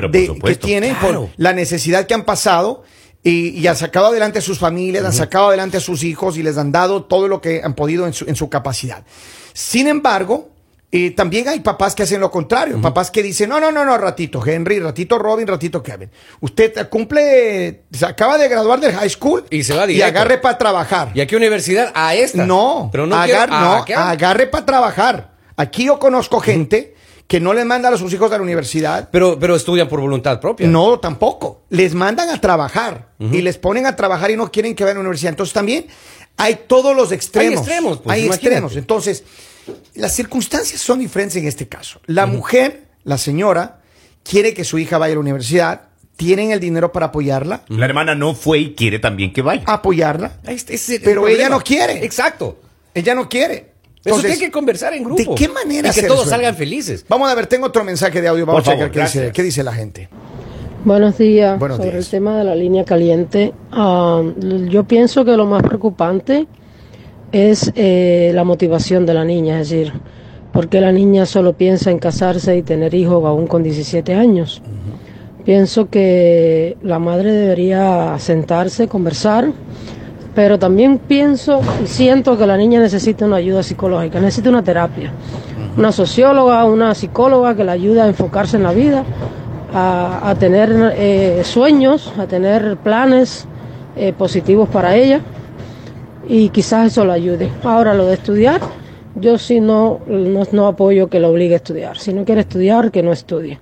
que 0.43 0.57
tienen 0.57 0.95
Claro. 0.97 1.21
por 1.23 1.31
la 1.37 1.53
necesidad 1.53 2.07
que 2.07 2.15
han 2.15 2.25
pasado 2.25 2.83
y, 3.23 3.51
y 3.51 3.67
han 3.69 3.77
sacado 3.77 4.07
adelante 4.07 4.41
a 4.41 4.43
sus 4.43 4.59
familias, 4.59 5.05
han 5.05 5.13
sacado 5.13 5.49
adelante 5.49 5.77
a 5.77 5.81
sus 5.81 6.03
hijos 6.03 6.37
y 6.37 6.43
les 6.43 6.59
han 6.59 6.73
dado 6.73 7.05
todo 7.05 7.29
lo 7.29 7.41
que 7.41 7.61
han 7.63 7.75
podido 7.75 8.07
en 8.07 8.13
su, 8.13 8.25
en 8.27 8.35
su 8.37 8.49
capacidad. 8.49 9.05
Sin 9.53 9.87
embargo, 9.87 10.51
eh, 10.97 11.11
también 11.11 11.49
hay 11.49 11.61
papás 11.61 11.95
que 11.95 12.05
hacen 12.05 12.21
lo 12.21 12.31
contrario, 12.31 12.81
papás 12.81 13.11
que 13.11 13.23
dicen, 13.23 13.49
no, 13.51 13.61
no, 13.61 13.71
no, 13.73 13.85
no, 13.85 13.99
ratito 13.99 14.41
Henry, 14.47 14.79
ratito 14.81 15.19
Robin, 15.19 15.47
ratito 15.47 15.83
Kevin. 15.83 16.11
Usted 16.41 16.89
cumple, 16.89 17.83
se 17.93 18.07
acaba 18.07 18.39
de 18.39 18.49
graduar 18.49 18.81
del 18.81 18.93
high 18.95 19.11
school 19.11 19.45
Y 19.51 19.63
se 19.65 19.75
va 19.75 19.85
y 19.85 19.95
directo. 19.95 20.19
agarre 20.19 20.39
para 20.39 20.59
trabajar. 20.59 21.11
¿Y 21.15 21.21
a 21.21 21.27
qué 21.27 21.37
universidad? 21.37 21.93
A 21.95 22.15
esta. 22.15 22.47
No, 22.47 22.89
pero 22.93 23.07
no, 23.07 23.17
agar- 23.17 23.49
quiero- 23.49 23.55
¿a 23.55 23.85
no, 23.89 24.01
agarre 24.11 24.47
para 24.47 24.65
trabajar. 24.67 25.33
Aquí 25.57 25.87
yo 25.87 25.99
conozco 25.99 26.41
gente 26.41 26.95
que 27.27 27.41
no 27.41 27.53
les 27.55 27.65
manda 27.67 27.89
a 27.89 27.97
sus 27.99 28.13
hijos 28.13 28.31
a 28.31 28.37
la 28.37 28.43
universidad. 28.43 29.09
Pero, 29.11 29.37
pero 29.39 29.57
estudian 29.57 29.89
por 29.89 30.01
voluntad 30.01 30.39
propia. 30.41 30.69
No, 30.69 31.01
tampoco. 31.01 31.63
Les 31.71 31.93
mandan 31.95 32.31
a 32.31 32.41
trabajar 32.41 33.09
y 33.19 33.43
les 33.43 33.59
ponen 33.59 33.85
a 33.87 33.97
trabajar 33.97 34.31
y 34.31 34.37
no 34.37 34.53
quieren 34.53 34.75
que 34.77 34.85
vayan 34.85 34.99
a 34.99 35.01
la 35.01 35.09
universidad. 35.09 35.31
Entonces 35.31 35.53
también 35.53 35.87
hay 36.37 36.61
todos 36.69 36.95
los 36.95 37.11
extremos. 37.11 37.53
Hay 37.55 37.59
extremos, 37.59 37.99
pues, 37.99 38.15
Hay 38.15 38.25
imagínate. 38.27 38.47
extremos. 38.47 38.77
Entonces, 38.77 39.25
las 39.95 40.13
circunstancias 40.15 40.81
son 40.81 40.99
diferentes 40.99 41.37
en 41.37 41.47
este 41.47 41.67
caso. 41.69 42.01
La 42.07 42.27
mujer, 42.27 42.85
la 43.05 43.19
señora, 43.19 43.81
quiere 44.23 44.55
que 44.55 44.65
su 44.65 44.79
hija 44.79 44.99
vaya 44.99 45.13
a 45.13 45.17
la 45.17 45.21
universidad, 45.21 45.83
tienen 46.17 46.51
el 46.51 46.61
dinero 46.61 46.93
para 46.93 47.07
apoyarla, 47.07 47.63
La 47.69 47.85
hermana 47.85 48.15
no 48.15 48.35
fue 48.35 48.59
y 48.59 48.75
quiere 48.75 48.99
también 48.99 49.33
que 49.33 49.43
vaya. 49.43 49.63
apoyarla. 49.67 50.33
Es 50.47 50.89
el 50.91 51.01
Pero 51.03 51.23
problema. 51.23 51.39
ella 51.39 51.49
no 51.51 51.61
quiere. 51.61 52.05
Exacto. 52.05 52.59
Ella 52.95 53.15
no 53.15 53.29
quiere. 53.29 53.55
Eso 53.55 54.15
Entonces, 54.15 54.31
tiene 54.33 54.47
que 54.47 54.53
conversar 54.53 54.95
en 54.95 55.03
grupo. 55.05 55.19
¿De 55.19 55.35
qué 55.35 55.49
manera 55.49 55.89
Y 55.89 55.93
que 55.93 56.03
todos 56.03 56.21
resuelve? 56.21 56.31
salgan 56.31 56.55
felices. 56.57 57.05
Vamos 57.09 57.29
a 57.31 57.35
ver, 57.35 57.47
tengo 57.49 57.67
otro 57.67 57.83
mensaje 57.85 58.23
de 58.23 58.29
audio. 58.29 58.47
Vamos 58.47 58.63
Por 58.63 58.73
a 58.73 58.77
checar 58.77 58.91
qué 58.93 59.01
dice, 59.01 59.19
gracias. 59.19 59.35
qué 59.35 59.43
dice 59.43 59.63
la 59.65 59.73
gente. 59.75 60.09
Buenos 60.85 61.19
días. 61.19 61.59
Buenos 61.59 61.79
Sobre 61.79 61.91
días. 61.91 62.05
el 62.05 62.11
tema 62.11 62.39
de 62.39 62.45
la 62.45 62.55
línea 62.55 62.85
caliente, 62.85 63.53
ah, 63.73 64.23
yo 64.69 64.85
pienso 64.85 65.25
que 65.25 65.33
lo 65.37 65.45
más 65.45 65.63
preocupante 65.65 66.47
es 67.33 67.73
eh, 67.75 68.31
la 68.35 68.45
motivación 68.45 69.07
de 69.07 69.15
la 69.15 69.25
niña, 69.25 69.61
es 69.61 69.71
decir, 69.71 69.93
porque 70.53 70.81
la 70.81 70.93
niña 70.93 71.27
solo 71.27 71.53
piensa 71.53 71.91
en 71.91 71.99
casarse 71.99 72.57
y 72.57 72.63
tener 72.63 72.95
hijos 72.95 73.25
aún 73.25 73.47
con 73.47 73.63
17 73.63 74.15
años. 74.15 74.63
Pienso 75.45 75.89
que 75.91 76.77
la 76.83 76.99
madre 76.99 77.33
debería 77.33 78.17
sentarse, 78.19 78.89
conversar, 78.89 79.51
pero 80.35 80.59
también 80.59 80.99
pienso 80.99 81.61
y 81.83 81.87
siento 81.87 82.37
que 82.37 82.47
la 82.47 82.57
niña 82.57 82.81
necesita 82.81 83.27
una 83.27 83.37
ayuda 83.37 83.63
psicológica, 83.63 84.21
necesita 84.21 84.51
una 84.51 84.63
terapia, 84.63 85.13
una 85.77 85.93
socióloga, 85.93 86.65
una 86.65 86.95
psicóloga 86.95 87.55
que 87.55 87.65
la 87.65 87.73
ayude 87.73 88.01
a 88.01 88.09
enfocarse 88.09 88.57
en 88.57 88.65
la 88.65 88.73
vida, 88.73 89.05
a, 89.73 90.31
a 90.31 90.35
tener 90.35 90.95
eh, 90.97 91.43
sueños, 91.45 92.13
a 92.19 92.27
tener 92.27 92.77
planes 92.79 93.47
eh, 93.97 94.13
positivos 94.13 94.69
para 94.69 94.97
ella 94.97 95.21
y 96.29 96.49
quizás 96.51 96.93
eso 96.93 97.05
la 97.05 97.15
ayude. 97.15 97.51
Ahora 97.63 97.95
lo 97.95 98.07
de 98.07 98.15
estudiar, 98.15 98.61
yo 99.15 99.39
sí 99.39 99.61
no, 99.61 100.01
no, 100.07 100.43
no 100.53 100.67
apoyo 100.67 101.09
que 101.09 101.21
la 101.21 101.29
obligue 101.29 101.55
a 101.55 101.57
estudiar. 101.57 101.99
Si 101.99 102.13
no 102.13 102.25
quiere 102.25 102.43
estudiar, 102.43 102.91
que 102.91 103.03
no 103.03 103.13
estudie. 103.13 103.59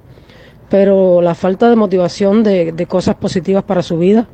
pero 0.70 1.20
la 1.20 1.34
falta 1.34 1.68
de 1.70 1.76
motivación 1.76 2.42
de, 2.42 2.72
de 2.72 2.86
cosas 2.86 3.14
positivas 3.16 3.62
para 3.62 3.82
su 3.82 3.98
vida 3.98 4.26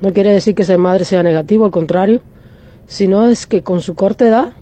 no 0.00 0.12
quiere 0.12 0.30
decir 0.30 0.54
que 0.54 0.64
ser 0.64 0.78
madre 0.78 1.04
sea 1.04 1.22
negativo, 1.22 1.64
al 1.64 1.70
contrario, 1.70 2.20
sino 2.86 3.26
es 3.28 3.46
que 3.46 3.62
con 3.62 3.80
su 3.80 3.94
corta 3.94 4.26
edad 4.26 4.52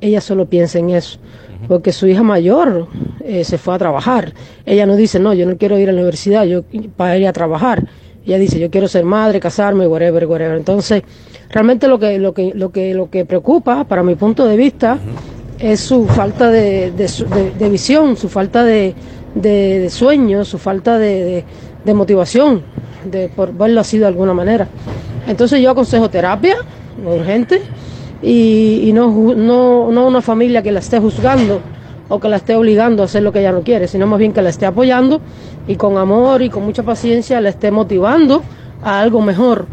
ella 0.00 0.20
solo 0.20 0.46
piensa 0.46 0.78
en 0.78 0.90
eso, 0.90 1.18
porque 1.68 1.92
su 1.92 2.08
hija 2.08 2.24
mayor 2.24 2.88
eh, 3.24 3.44
se 3.44 3.58
fue 3.58 3.74
a 3.74 3.78
trabajar. 3.78 4.32
Ella 4.66 4.84
no 4.84 4.96
dice, 4.96 5.20
no, 5.20 5.32
yo 5.32 5.46
no 5.46 5.56
quiero 5.56 5.78
ir 5.78 5.88
a 5.88 5.92
la 5.92 6.00
universidad, 6.00 6.44
yo 6.44 6.62
para 6.96 7.16
ir 7.16 7.28
a 7.28 7.32
trabajar. 7.32 7.86
Ella 8.24 8.38
dice, 8.38 8.58
yo 8.58 8.70
quiero 8.70 8.86
ser 8.88 9.04
madre, 9.04 9.40
casarme, 9.40 9.86
whatever, 9.86 10.26
whatever. 10.26 10.56
Entonces, 10.56 11.02
realmente 11.50 11.88
lo 11.88 11.98
que, 11.98 12.18
lo 12.18 12.32
que, 12.32 12.52
lo 12.54 12.70
que, 12.70 12.94
lo 12.94 13.10
que 13.10 13.24
preocupa, 13.24 13.84
para 13.84 14.02
mi 14.02 14.14
punto 14.14 14.46
de 14.46 14.56
vista, 14.56 14.98
es 15.58 15.80
su 15.80 16.06
falta 16.06 16.50
de, 16.50 16.92
de, 16.92 17.10
de- 17.34 17.50
de 17.58 17.68
visión, 17.68 18.16
su 18.16 18.28
falta 18.28 18.64
de, 18.64 18.94
de, 19.34 19.78
de 19.80 19.90
sueño, 19.90 20.44
su 20.44 20.58
falta 20.58 20.98
de, 20.98 21.44
motivación, 21.94 22.62
de 23.10 23.28
por 23.28 23.52
verlo 23.52 23.80
así 23.80 23.98
de 23.98 24.06
alguna 24.06 24.34
manera. 24.34 24.68
Entonces 25.26 25.60
yo 25.60 25.70
aconsejo 25.70 26.08
terapia, 26.08 26.56
urgente, 27.04 27.62
y, 28.22 28.82
y 28.88 28.92
no, 28.92 29.34
no, 29.34 29.90
no 29.90 30.06
una 30.06 30.20
familia 30.22 30.62
que 30.62 30.70
la 30.72 30.78
esté 30.80 30.98
juzgando 31.00 31.60
o 32.08 32.20
que 32.20 32.28
la 32.28 32.36
esté 32.36 32.54
obligando 32.54 33.02
a 33.02 33.06
hacer 33.06 33.22
lo 33.22 33.32
que 33.32 33.40
ella 33.40 33.52
no 33.52 33.62
quiere, 33.62 33.88
sino 33.88 34.06
más 34.06 34.18
bien 34.18 34.32
que 34.32 34.42
la 34.42 34.50
esté 34.50 34.66
apoyando 34.66 35.20
y 35.66 35.76
con 35.76 35.96
amor 35.98 36.42
y 36.42 36.50
con 36.50 36.64
mucha 36.64 36.82
paciencia 36.82 37.40
la 37.40 37.48
esté 37.48 37.70
motivando 37.70 38.42
a 38.82 39.00
algo 39.00 39.22
mejor, 39.22 39.66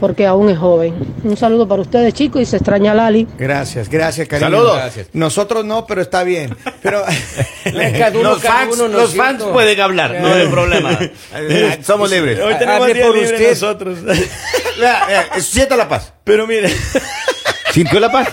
porque 0.00 0.26
aún 0.26 0.48
es 0.48 0.58
joven. 0.58 0.94
Un 1.22 1.36
saludo 1.36 1.68
para 1.68 1.82
ustedes, 1.82 2.14
chicos, 2.14 2.40
y 2.42 2.46
se 2.46 2.56
extraña 2.56 2.94
Lali. 2.94 3.26
Gracias, 3.38 3.88
gracias, 3.90 4.26
cariño. 4.26 4.50
Saludos. 4.50 4.76
Gracias. 4.76 5.08
Nosotros 5.12 5.64
no, 5.66 5.86
pero 5.86 6.00
está 6.00 6.24
bien. 6.24 6.56
Pero 6.82 7.02
uno, 8.14 8.22
los 8.22 8.42
fans, 8.42 8.74
uno, 8.74 8.88
¿no 8.88 8.98
los 8.98 9.10
es 9.10 9.16
fans 9.16 9.42
pueden 9.44 9.78
hablar, 9.80 10.16
no 10.20 10.28
hay 10.28 10.46
problema. 10.48 10.98
Eh, 11.34 11.78
Somos 11.82 12.10
libres. 12.10 12.40
Hoy 12.40 12.54
tenemos 12.58 12.82
hable 12.82 12.94
día 12.94 13.06
por 13.06 13.14
libre 13.16 13.34
usted. 13.34 13.50
nosotros. 13.50 13.98
Vea, 14.02 15.28
Sienta 15.38 15.76
la 15.76 15.88
paz. 15.88 16.12
Pero 16.24 16.46
mire, 16.46 16.70
¿Sintió 17.74 17.98
la 17.98 18.12
paz? 18.12 18.28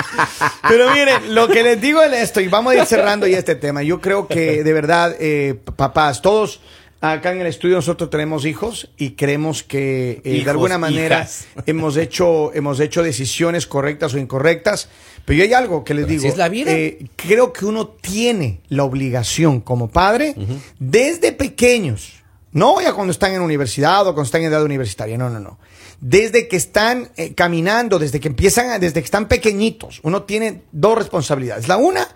Pero 0.68 0.90
miren, 0.92 1.34
lo 1.34 1.48
que 1.48 1.62
les 1.62 1.80
digo 1.80 2.02
es 2.02 2.12
esto, 2.12 2.42
y 2.42 2.48
vamos 2.48 2.74
a 2.74 2.76
ir 2.76 2.84
cerrando 2.84 3.26
ya 3.26 3.38
este 3.38 3.54
tema. 3.54 3.82
Yo 3.82 4.02
creo 4.02 4.28
que 4.28 4.62
de 4.62 4.72
verdad, 4.74 5.16
eh, 5.18 5.58
papás, 5.76 6.20
todos 6.20 6.60
acá 7.00 7.32
en 7.32 7.40
el 7.40 7.46
estudio 7.46 7.76
nosotros 7.76 8.10
tenemos 8.10 8.44
hijos 8.44 8.90
y 8.96 9.10
creemos 9.12 9.62
que 9.62 10.20
eh, 10.24 10.30
Hijos, 10.30 10.44
de 10.44 10.50
alguna 10.50 10.76
manera 10.78 11.20
hijas. 11.20 11.46
hemos 11.66 11.96
hecho, 11.96 12.52
hemos 12.52 12.78
hecho 12.80 13.02
decisiones 13.02 13.66
correctas 13.66 14.12
o 14.12 14.18
incorrectas. 14.18 14.90
Pero 15.24 15.38
yo 15.38 15.44
hay 15.44 15.54
algo 15.54 15.82
que 15.82 15.94
les 15.94 16.04
Pero 16.04 16.20
digo. 16.20 16.28
es 16.30 16.36
la 16.36 16.48
vida. 16.48 16.70
eh, 16.72 17.06
creo 17.16 17.52
que 17.54 17.64
uno 17.64 17.88
tiene 17.88 18.60
la 18.68 18.84
obligación 18.84 19.60
como 19.60 19.88
padre 19.88 20.34
desde 20.78 21.32
pequeños. 21.32 22.12
No 22.52 22.80
ya 22.80 22.92
cuando 22.92 23.10
están 23.10 23.32
en 23.32 23.40
universidad 23.40 24.02
o 24.02 24.14
cuando 24.14 24.22
están 24.24 24.42
en 24.42 24.48
edad 24.48 24.62
universitaria, 24.62 25.16
no, 25.18 25.28
no, 25.30 25.40
no. 25.40 25.58
Desde 26.00 26.48
que 26.48 26.56
están 26.56 27.10
eh, 27.16 27.34
caminando, 27.34 27.98
desde 27.98 28.20
que 28.20 28.28
empiezan, 28.28 28.80
desde 28.80 29.00
que 29.00 29.06
están 29.06 29.28
pequeñitos, 29.28 30.00
uno 30.02 30.24
tiene 30.24 30.62
dos 30.72 30.98
responsabilidades. 30.98 31.68
La 31.68 31.76
una, 31.78 32.06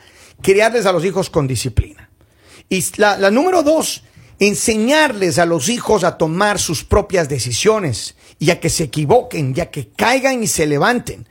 criarles 0.43 0.87
a 0.87 0.93
los 0.93 1.05
hijos 1.05 1.31
con 1.31 1.47
disciplina. 1.47 2.11
Y 2.69 2.85
la, 2.97 3.17
la 3.17 3.31
número 3.31 3.63
dos, 3.63 4.05
enseñarles 4.39 5.39
a 5.39 5.47
los 5.47 5.69
hijos 5.69 6.05
a 6.05 6.19
tomar 6.19 6.59
sus 6.59 6.85
propias 6.85 7.29
decisiones 7.29 8.17
y 8.39 8.51
a 8.51 8.61
que 8.61 8.71
se 8.71 8.85
equivoquen, 8.85 9.55
y 9.57 9.61
a 9.61 9.71
que 9.71 9.89
caigan 9.89 10.43
y 10.43 10.47
se 10.47 10.67
levanten. 10.67 11.27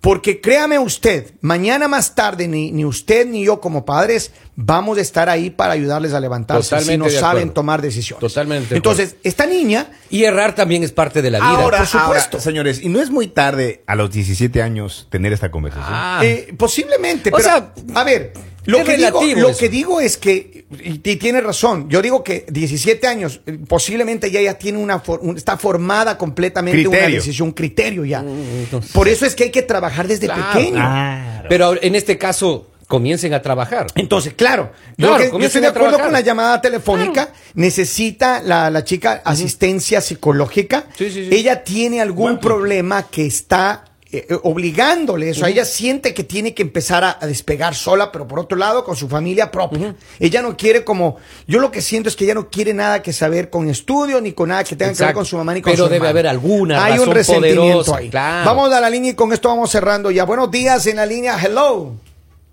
Porque 0.00 0.40
créame 0.40 0.78
usted, 0.78 1.32
mañana 1.40 1.88
más 1.88 2.14
tarde 2.14 2.46
ni, 2.46 2.70
ni 2.70 2.84
usted 2.84 3.26
ni 3.26 3.44
yo 3.44 3.60
como 3.60 3.84
padres 3.84 4.30
vamos 4.54 4.98
a 4.98 5.00
estar 5.00 5.28
ahí 5.28 5.50
para 5.50 5.72
ayudarles 5.72 6.12
a 6.14 6.20
levantarse 6.20 6.70
Totalmente 6.70 7.08
si 7.10 7.14
no 7.14 7.20
saben 7.20 7.38
acuerdo. 7.42 7.52
tomar 7.52 7.82
decisiones. 7.82 8.20
Totalmente 8.20 8.74
Entonces, 8.76 9.16
esta 9.22 9.46
niña, 9.46 9.90
Y 10.10 10.24
errar 10.24 10.54
también 10.54 10.82
es 10.82 10.92
parte 10.92 11.22
de 11.22 11.30
la 11.30 11.38
vida. 11.38 11.48
Ahora, 11.50 11.78
por 11.78 11.86
supuesto. 11.86 12.36
ahora, 12.36 12.40
señores, 12.44 12.80
y 12.82 12.88
no 12.88 13.00
es 13.00 13.10
muy 13.10 13.28
tarde 13.28 13.82
a 13.86 13.94
los 13.94 14.10
17 14.10 14.62
años 14.62 15.06
tener 15.10 15.32
esta 15.32 15.50
conversación. 15.50 15.92
Ah. 15.92 16.20
eh, 16.22 16.54
posiblemente, 16.56 17.30
O 17.30 17.36
pero 17.36 17.44
sea, 17.44 17.72
a 17.94 18.04
ver, 18.04 18.32
lo 18.70 18.78
es 18.78 18.84
que, 18.84 18.96
digo, 18.96 19.24
lo 19.48 19.56
que 19.56 19.68
digo 19.68 20.00
es 20.00 20.16
que, 20.16 20.66
y, 20.82 21.00
y 21.10 21.16
tiene 21.16 21.40
razón, 21.40 21.88
yo 21.88 22.00
digo 22.02 22.22
que 22.22 22.44
17 22.50 23.06
años, 23.06 23.40
eh, 23.46 23.58
posiblemente 23.66 24.30
ya, 24.30 24.40
ya 24.40 24.54
tiene 24.54 24.78
una, 24.78 25.00
for- 25.00 25.20
un- 25.22 25.36
está 25.36 25.56
formada 25.56 26.16
completamente 26.18 26.86
una 26.86 26.98
decisión, 27.08 27.48
un 27.48 27.54
criterio 27.54 28.04
ya. 28.04 28.22
Mm, 28.22 28.80
Por 28.92 29.08
eso 29.08 29.24
es 29.26 29.34
que 29.34 29.44
hay 29.44 29.50
que 29.50 29.62
trabajar 29.62 30.06
desde 30.06 30.26
Claro. 30.26 30.52
pequeño. 30.52 31.42
Pero 31.48 31.82
en 31.82 31.94
este 31.94 32.18
caso, 32.18 32.70
comiencen 32.86 33.34
a 33.34 33.42
trabajar. 33.42 33.86
Entonces, 33.96 34.32
claro, 34.34 34.72
Claro, 34.96 35.12
yo, 35.14 35.18
que- 35.18 35.24
yo 35.24 35.30
comiencen 35.32 35.44
estoy 35.58 35.60
de 35.62 35.66
acuerdo 35.68 35.88
trabajar. 35.96 36.06
con 36.06 36.12
la 36.14 36.20
llamada 36.20 36.60
telefónica. 36.62 37.28
Necesita 37.54 38.42
la, 38.42 38.70
la 38.70 38.82
chica 38.84 39.20
asistencia 39.24 40.00
psicológica. 40.00 40.86
Sí, 40.96 41.10
sí, 41.10 41.28
sí. 41.28 41.34
Ella 41.34 41.62
tiene 41.64 42.00
algún 42.00 42.38
problema 42.38 43.06
que 43.10 43.26
está 43.26 43.84
eh, 44.10 44.26
eh, 44.30 44.38
obligándole 44.42 45.28
eso. 45.30 45.44
Ella 45.46 45.64
siente 45.64 46.14
que 46.14 46.24
tiene 46.24 46.54
que 46.54 46.62
empezar 46.62 47.04
a, 47.04 47.18
a 47.20 47.26
despegar 47.26 47.74
sola, 47.74 48.10
pero 48.10 48.26
por 48.26 48.38
otro 48.38 48.56
lado, 48.56 48.82
con 48.84 48.96
su 48.96 49.08
familia 49.08 49.50
propia. 49.50 49.94
Ella 50.18 50.40
no 50.42 50.56
quiere 50.56 50.82
como. 50.84 51.18
Yo 51.46 51.60
lo 51.60 51.70
que 51.70 51.82
siento 51.82 52.08
es 52.08 52.16
que 52.16 52.24
ella 52.24 52.34
no 52.34 52.48
quiere 52.48 52.72
nada 52.74 53.02
que 53.02 53.12
saber 53.12 53.50
con 53.50 53.68
estudio 53.68 54.20
ni 54.20 54.32
con 54.32 54.48
nada 54.48 54.64
que 54.64 54.76
tenga 54.76 54.94
que 54.94 55.04
ver 55.04 55.14
con 55.14 55.26
su 55.26 55.36
mamá 55.36 55.52
ni 55.54 55.60
con 55.60 55.72
Pero 55.72 55.84
su 55.84 55.90
debe 55.90 55.96
hermano. 56.06 56.10
haber 56.10 56.26
alguna 56.28 56.84
Hay 56.84 56.98
un 56.98 57.10
resentimiento 57.12 57.60
poderosa, 57.62 57.96
ahí. 57.98 58.08
claro. 58.10 58.46
Vamos 58.46 58.72
a 58.72 58.80
la 58.80 58.88
línea 58.90 59.10
y 59.10 59.14
con 59.14 59.32
esto 59.32 59.48
vamos 59.48 59.70
cerrando 59.70 60.10
ya. 60.10 60.24
Buenos 60.24 60.50
días 60.50 60.86
en 60.86 60.96
la 60.96 61.04
línea. 61.06 61.36
Hello. 61.42 61.92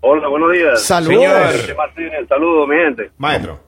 Hola, 0.00 0.28
buenos 0.28 0.52
días. 0.52 0.82
Saludos. 0.82 1.30
Martínez, 1.76 2.28
saludos, 2.28 2.68
mi 2.68 2.76
gente. 2.76 3.10
Maestro. 3.18 3.58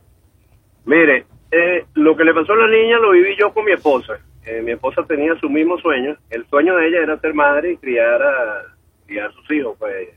Mire, 0.85 1.27
eh, 1.51 1.85
lo 1.95 2.17
que 2.17 2.25
le 2.25 2.33
pasó 2.35 2.53
a 2.53 2.57
la 2.57 2.69
niña 2.69 2.99
lo 2.99 3.11
viví 3.13 3.35
yo 3.39 3.53
con 3.53 3.65
mi 3.65 3.73
esposa. 3.73 4.13
Eh, 4.49 4.63
mi 4.63 4.73
esposa 4.73 5.05
tenía 5.07 5.35
su 5.41 5.51
mismo 5.51 5.77
sueño. 5.79 6.17
El 6.31 6.47
sueño 6.47 6.75
de 6.77 6.89
ella 6.89 7.03
era 7.03 7.19
ser 7.19 7.35
madre 7.35 7.73
y 7.73 7.77
criar 7.77 8.23
a, 8.23 8.63
criar 9.07 9.29
a 9.29 9.33
sus 9.33 9.51
hijos, 9.51 9.77
pues. 9.79 10.09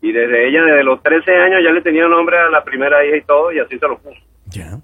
Y 0.00 0.10
desde 0.10 0.48
ella, 0.48 0.64
desde 0.64 0.82
los 0.82 1.00
13 1.00 1.32
años, 1.32 1.60
ya 1.62 1.70
le 1.70 1.80
tenía 1.80 2.08
nombre 2.08 2.36
a 2.36 2.50
la 2.50 2.64
primera 2.64 3.04
hija 3.06 3.18
y 3.18 3.22
todo, 3.22 3.52
y 3.52 3.60
así 3.60 3.78
se 3.78 3.86
lo 3.86 3.98
puso. 3.98 4.20
Ya. 4.46 4.78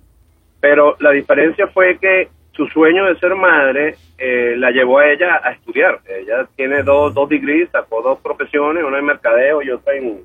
Pero 0.61 0.95
la 1.01 1.11
diferencia 1.11 1.67
fue 1.67 1.99
que 1.99 2.29
su 2.53 2.69
sueño 2.69 3.07
de 3.07 3.19
ser 3.19 3.35
madre 3.35 3.97
eh, 4.17 4.55
la 4.57 4.71
llevó 4.71 5.01
a 5.01 5.11
ella 5.11 5.41
a 5.43 5.51
estudiar. 5.51 5.99
Ella 6.07 6.47
tiene 6.55 6.85
dos, 6.85 7.13
dos 7.15 7.29
degrees, 7.29 7.69
sacó 7.71 8.01
dos 8.01 8.21
profesiones, 8.21 8.85
una 8.85 9.01
en 9.01 9.07
mercadeo 9.07 9.61
y 9.61 9.71
otra 9.71 9.97
en, 9.97 10.21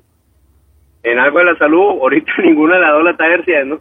en 1.02 1.18
algo 1.18 1.40
de 1.40 1.44
la 1.46 1.58
salud. 1.58 1.88
Ahorita 2.00 2.32
ninguna 2.38 2.76
de 2.76 2.82
las 2.82 2.92
dos 2.92 3.02
la 3.02 3.10
está 3.10 3.26
ejerciendo. 3.26 3.80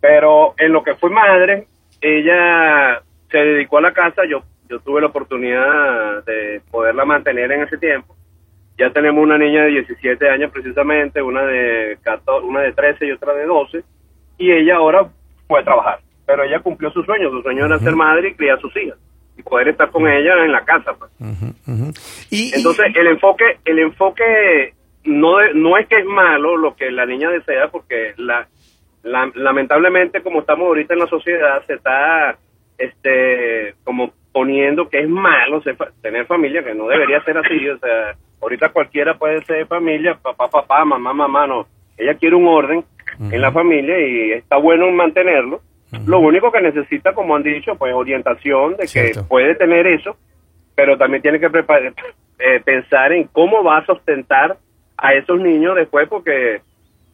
Pero 0.00 0.54
en 0.58 0.72
lo 0.72 0.82
que 0.82 0.96
fue 0.96 1.10
madre, 1.10 1.68
ella 2.00 3.00
se 3.32 3.38
dedicó 3.38 3.78
a 3.78 3.82
la 3.82 3.92
casa. 3.92 4.22
Yo, 4.28 4.42
yo 4.68 4.78
tuve 4.80 5.00
la 5.00 5.08
oportunidad 5.08 6.24
de 6.24 6.60
poderla 6.70 7.04
mantener 7.04 7.50
en 7.50 7.62
ese 7.62 7.76
tiempo. 7.78 8.14
Ya 8.78 8.90
tenemos 8.90 9.22
una 9.22 9.36
niña 9.36 9.64
de 9.64 9.70
17 9.70 10.28
años 10.30 10.50
precisamente, 10.52 11.20
una 11.20 11.42
de 11.42 11.98
14, 12.02 12.46
una 12.46 12.60
de 12.60 12.72
13 12.72 13.06
y 13.06 13.10
otra 13.12 13.34
de 13.34 13.44
12. 13.46 13.82
Y 14.38 14.50
ella 14.52 14.76
ahora 14.76 15.00
a 15.48 15.62
trabajar. 15.64 15.98
Pero 16.24 16.44
ella 16.44 16.60
cumplió 16.60 16.90
su 16.90 17.02
sueño. 17.02 17.30
Su 17.30 17.42
sueño 17.42 17.66
era 17.66 17.78
ser 17.78 17.94
madre 17.94 18.28
y 18.28 18.34
criar 18.34 18.56
a 18.58 18.60
sus 18.60 18.74
hijas. 18.76 18.96
Y 19.36 19.42
poder 19.42 19.68
estar 19.68 19.90
con 19.90 20.08
ella 20.08 20.44
en 20.44 20.52
la 20.52 20.64
casa. 20.64 20.92
Pues. 20.98 21.10
Y, 22.30 22.48
y- 22.50 22.52
Entonces, 22.54 22.86
el 22.94 23.06
enfoque, 23.08 23.44
el 23.64 23.78
enfoque 23.80 24.72
no, 25.04 25.38
de- 25.38 25.54
no 25.54 25.76
es 25.76 25.86
que 25.88 25.98
es 25.98 26.06
malo 26.06 26.56
lo 26.56 26.74
que 26.74 26.90
la 26.90 27.04
niña 27.06 27.28
desea, 27.30 27.68
porque 27.68 28.14
la, 28.16 28.46
la- 29.02 29.30
lamentablemente, 29.34 30.22
como 30.22 30.40
estamos 30.40 30.66
ahorita 30.66 30.94
en 30.94 31.00
la 31.00 31.06
sociedad, 31.08 31.62
se 31.66 31.74
está 31.74 32.36
este 32.82 33.74
como 33.84 34.12
poniendo 34.32 34.88
que 34.88 35.00
es 35.00 35.08
malo 35.08 35.62
ser 35.62 35.76
tener 36.00 36.26
familia, 36.26 36.64
que 36.64 36.74
no 36.74 36.88
debería 36.88 37.22
ser 37.22 37.38
así. 37.38 37.68
O 37.68 37.78
sea, 37.78 38.14
ahorita 38.40 38.70
cualquiera 38.70 39.18
puede 39.18 39.44
ser 39.44 39.66
familia, 39.66 40.18
papá, 40.20 40.48
papá, 40.48 40.84
mamá, 40.84 41.12
mamá, 41.12 41.46
no. 41.46 41.66
Ella 41.96 42.14
quiere 42.14 42.36
un 42.36 42.48
orden 42.48 42.84
en 43.20 43.40
la 43.40 43.52
familia 43.52 43.98
y 43.98 44.32
está 44.32 44.56
bueno 44.56 44.90
mantenerlo. 44.90 45.60
Lo 46.06 46.20
único 46.20 46.50
que 46.50 46.62
necesita, 46.62 47.12
como 47.12 47.36
han 47.36 47.42
dicho, 47.42 47.76
pues 47.76 47.92
orientación 47.92 48.76
de 48.76 48.86
que 48.86 49.12
puede 49.28 49.54
tener 49.56 49.86
eso, 49.86 50.16
pero 50.74 50.96
también 50.96 51.20
tiene 51.20 51.38
que 51.38 51.50
preparar, 51.50 51.92
eh, 52.38 52.60
pensar 52.64 53.12
en 53.12 53.24
cómo 53.24 53.62
va 53.62 53.78
a 53.78 53.86
sustentar 53.86 54.56
a 54.96 55.14
esos 55.14 55.38
niños 55.38 55.76
después, 55.76 56.08
porque 56.08 56.62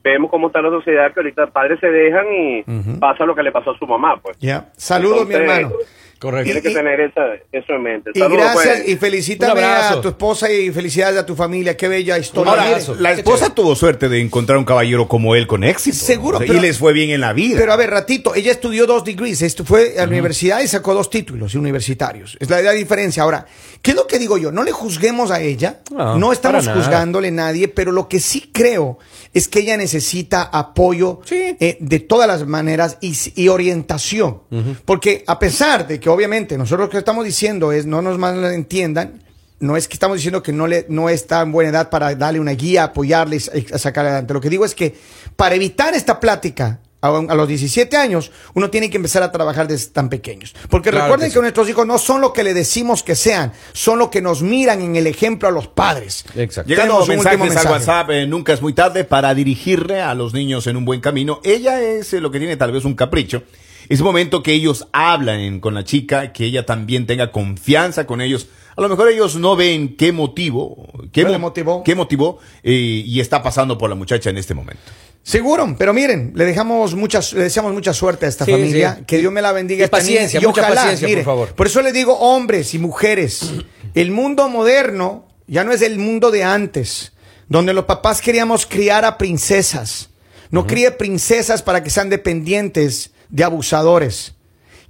vemos 0.03 0.31
cómo 0.31 0.49
está 0.49 0.63
la 0.63 0.71
sociedad, 0.71 1.13
que 1.13 1.21
ahorita 1.21 1.47
padres 1.49 1.79
se 1.81 1.89
dejan 1.89 2.27
y 2.33 2.63
pasa 2.99 3.25
lo 3.25 3.35
que 3.35 3.43
le 3.43 3.53
pasó 3.53 3.71
a 3.73 3.79
su 3.79 3.87
mamá, 3.87 4.19
pues. 4.23 4.37
Ya. 4.39 4.71
Saludos, 4.77 5.27
mi 5.27 5.35
hermano. 5.35 5.71
Correcto. 6.19 6.45
Tiene 6.45 6.63
que 6.63 6.71
Y- 6.71 6.75
tener 6.75 7.01
esa, 7.01 7.21
eso 7.53 7.73
en 7.75 7.83
mente. 7.83 8.11
Y 8.15 8.19
gracias 8.21 8.55
pues. 8.79 8.89
y 8.89 8.97
felicítame 8.97 9.63
a 9.63 10.01
tu 10.01 10.09
esposa 10.09 10.51
y 10.53 10.71
felicidades 10.73 11.19
a 11.19 11.25
tu 11.27 11.37
familia. 11.37 11.77
Qué 11.77 11.87
bella 11.89 12.19
historia. 12.19 12.53
Ahora, 12.53 12.79
la 12.99 13.13
esposa 13.13 13.55
tuvo 13.55 13.77
suerte 13.77 14.09
de 14.09 14.21
encontrar 14.21 14.59
un 14.59 14.65
caballero 14.65 15.07
como 15.09 15.35
él 15.37 15.47
con 15.47 15.63
éxito. 15.65 15.97
Seguro, 15.97 16.39
O 16.39 16.41
sea, 16.41 16.47
pero- 16.49 16.59
y 16.59 16.63
les 16.63 16.79
fue 16.79 16.93
bien 16.93 17.11
en 17.11 17.21
la 17.21 17.33
vida. 17.33 17.57
Pero 17.59 17.73
a 17.73 17.77
ver, 17.77 17.91
ratito, 17.91 18.35
ella 18.35 18.51
estudió 18.53 18.87
dos 18.87 19.05
degrees, 19.05 19.43
esto 19.43 19.65
fue 19.65 19.95
a 19.97 20.03
la 20.03 20.09
universidad 20.09 20.61
y 20.61 20.69
sacó 20.69 20.93
dos 20.95 21.09
títulos 21.11 21.55
universitarios. 21.55 22.37
Es 22.41 22.51
la, 22.51 22.61
la 22.63 22.73
diferencia. 22.73 23.23
Ahora, 23.23 23.47
¿qué 23.83 23.93
es 23.93 23.97
lo 23.97 24.07
que 24.07 24.19
digo 24.19 24.39
yo? 24.39 24.51
No 24.51 24.65
le 24.65 24.73
juzguemos 24.73 25.31
a 25.31 25.41
ella, 25.41 25.81
No, 25.91 26.19
no, 26.19 26.33
estamos 26.33 26.67
juzgándole 26.69 27.29
a 27.29 27.33
nadie, 27.33 27.69
pero 27.69 27.93
lo 27.93 28.09
que 28.09 28.19
sí 28.21 28.51
creo 28.53 28.99
es 29.35 29.47
que 29.47 29.61
ella 29.61 29.77
necesita 29.77 30.43
apoyo 30.43 31.21
Sí. 31.25 31.57
eh, 31.61 31.77
de 31.81 32.01
todas 32.01 32.27
las 32.27 32.47
maneras 32.47 32.99
y, 33.01 33.15
y 33.37 33.49
orientación. 33.49 34.41
Porque 34.85 35.23
a 35.27 35.39
pesar 35.39 35.87
de 35.87 36.01
que 36.01 36.08
obviamente 36.09 36.57
nosotros 36.59 36.87
lo 36.87 36.91
que 36.91 36.99
estamos 36.99 37.25
diciendo 37.25 37.73
es, 37.73 37.87
no 37.87 38.03
nos 38.03 38.19
mal 38.19 38.45
entiendan, 38.53 39.23
no 39.61 39.77
es 39.77 39.89
que 39.89 39.95
estamos 39.95 40.17
diciendo 40.17 40.43
que 40.43 40.53
no, 40.53 40.67
le, 40.67 40.87
no 40.89 41.09
está 41.09 41.43
en 41.43 41.53
buena 41.53 41.71
edad 41.71 41.91
para 41.91 42.15
darle 42.15 42.39
una 42.41 42.53
guía, 42.53 42.85
apoyarle 42.85 43.37
y 43.37 43.41
sa- 43.41 43.57
y 43.57 43.63
sacar 43.79 44.07
adelante. 44.07 44.33
Lo 44.35 44.41
que 44.41 44.51
digo 44.51 44.65
es 44.65 44.75
que 44.75 44.95
para 45.37 45.55
evitar 45.57 45.95
esta 45.95 46.21
plática 46.21 46.79
a, 47.01 47.09
a 47.09 47.35
los 47.35 47.47
17 47.49 47.97
años, 47.97 48.31
uno 48.55 48.71
tiene 48.71 48.89
que 48.91 48.97
empezar 48.97 49.23
a 49.25 49.31
trabajar 49.33 49.67
desde 49.69 49.91
tan 49.91 50.09
pequeños. 50.09 50.55
Porque 50.69 50.91
Claro 50.91 51.07
recuerden 51.07 51.33
que 51.33 51.41
nuestros 51.41 51.69
hijos 51.69 51.87
no 51.87 51.99
son 51.99 52.21
lo 52.21 52.33
que 52.33 52.43
le 52.45 52.55
decimos 52.55 53.03
que 53.03 53.15
sean, 53.17 53.53
son 53.73 53.99
lo 53.99 54.11
que 54.11 54.21
nos 54.21 54.43
miran 54.43 54.81
en 54.81 54.95
el 54.97 55.07
ejemplo 55.09 55.49
a 55.49 55.53
los 55.53 55.67
padres. 55.69 56.25
Exacto. 56.37 56.69
Llegando 56.69 56.95
mensajes 57.09 57.41
al. 57.67 57.73
WhatsApp, 57.73 58.11
eh, 58.11 58.27
nunca 58.27 58.53
es 58.53 58.63
muy 58.63 58.73
tarde 58.75 59.03
para 59.05 59.35
dirigirle 59.35 60.01
a 60.03 60.15
los 60.15 60.35
niños 60.35 60.67
en 60.69 60.77
un 60.77 60.85
buen 60.85 61.01
camino. 61.01 61.41
Ella 61.45 61.81
es 61.81 62.13
eh, 62.13 62.21
lo 62.21 62.31
que 62.31 62.39
tiene 62.39 62.57
tal 62.57 62.71
vez 62.73 62.85
un 62.85 62.95
capricho. 62.95 63.43
Es 63.89 64.01
momento 64.03 64.43
que 64.43 64.53
ellos 64.53 64.87
hablan 64.93 65.61
con 65.61 65.75
la 65.75 65.85
chica, 65.85 66.33
que 66.33 66.45
ella 66.45 66.67
también 66.67 67.07
tenga 67.07 67.33
confianza 67.33 68.07
con 68.07 68.21
ellos. 68.21 68.49
A 68.77 68.81
lo 68.83 68.89
mejor 68.89 69.09
ellos 69.09 69.37
no 69.37 69.57
ven 69.57 69.97
qué 69.97 70.13
motivo, 70.13 70.87
qué, 71.13 71.23
¿Qué 71.25 71.29
le 71.29 71.39
mo- 71.39 71.49
motivó? 71.49 71.83
qué 71.83 71.95
motivó 71.95 72.39
eh, 72.63 72.71
y 73.05 73.21
está 73.21 73.43
pasando 73.43 73.77
por 73.79 73.89
la 73.91 73.97
muchacha 73.97 74.31
en 74.31 74.39
este 74.39 74.55
momento. 74.55 74.83
Seguro, 75.23 75.75
pero 75.79 75.93
miren, 75.93 76.33
le 76.37 76.45
dejamos 76.45 76.95
muchas, 76.95 77.33
le 77.33 77.43
deseamos 77.45 77.73
mucha 77.73 77.93
suerte 77.93 78.27
a 78.27 78.29
esta 78.29 78.45
Sí, 78.45 78.53
familia, 78.53 78.97
sí. 78.99 79.05
que 79.07 79.19
Dios 79.19 79.33
me 79.33 79.43
la 79.43 79.53
bendiga. 79.53 79.81
Y 79.81 79.85
esta 79.85 79.97
paciencia, 79.99 80.41
y 80.41 80.47
mucha 80.47 80.61
ojalá, 80.63 80.77
paciencia, 80.83 81.09
mire, 81.09 81.23
por 81.23 81.33
favor. 81.33 81.49
Por 81.55 81.67
eso 81.67 81.83
le 81.83 81.93
digo, 81.93 82.15
hombres 82.19 82.73
y 82.75 82.79
mujeres, 82.79 83.53
el 83.95 84.11
mundo 84.11 84.49
moderno 84.49 85.27
ya 85.47 85.65
no 85.65 85.73
es 85.73 85.83
el 85.83 85.99
mundo 85.99 86.31
de 86.31 86.45
antes, 86.45 87.13
donde 87.49 87.73
los 87.75 87.85
papás 87.87 88.21
queríamos 88.23 88.65
criar 88.65 89.05
a 89.05 89.19
princesas. 89.19 90.11
No 90.51 90.67
críe 90.67 90.91
princesas 90.93 91.63
para 91.63 91.83
que 91.83 91.91
sean 91.91 92.09
dependientes 92.09 93.11
de 93.31 93.45
abusadores. 93.45 94.35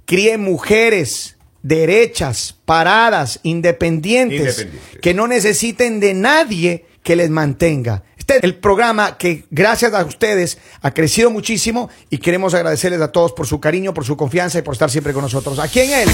Críe 0.05 0.37
mujeres 0.37 1.37
derechas, 1.61 2.55
paradas, 2.65 3.39
independientes, 3.43 4.59
Independientes. 4.59 4.99
que 5.01 5.13
no 5.13 5.27
necesiten 5.27 5.99
de 5.99 6.13
nadie 6.13 6.85
que 7.03 7.15
les 7.15 7.29
mantenga. 7.29 8.03
Este 8.17 8.37
es 8.37 8.43
el 8.43 8.55
programa 8.55 9.17
que 9.17 9.45
gracias 9.49 9.93
a 9.93 10.03
ustedes 10.05 10.57
ha 10.81 10.91
crecido 10.93 11.31
muchísimo 11.31 11.89
y 12.09 12.19
queremos 12.19 12.53
agradecerles 12.53 13.01
a 13.01 13.11
todos 13.11 13.33
por 13.33 13.47
su 13.47 13.59
cariño, 13.59 13.93
por 13.93 14.05
su 14.05 14.15
confianza 14.15 14.59
y 14.59 14.61
por 14.61 14.73
estar 14.73 14.89
siempre 14.89 15.13
con 15.13 15.23
nosotros. 15.23 15.57
Aquí 15.59 15.79
en 15.81 15.91
él. 15.91 16.09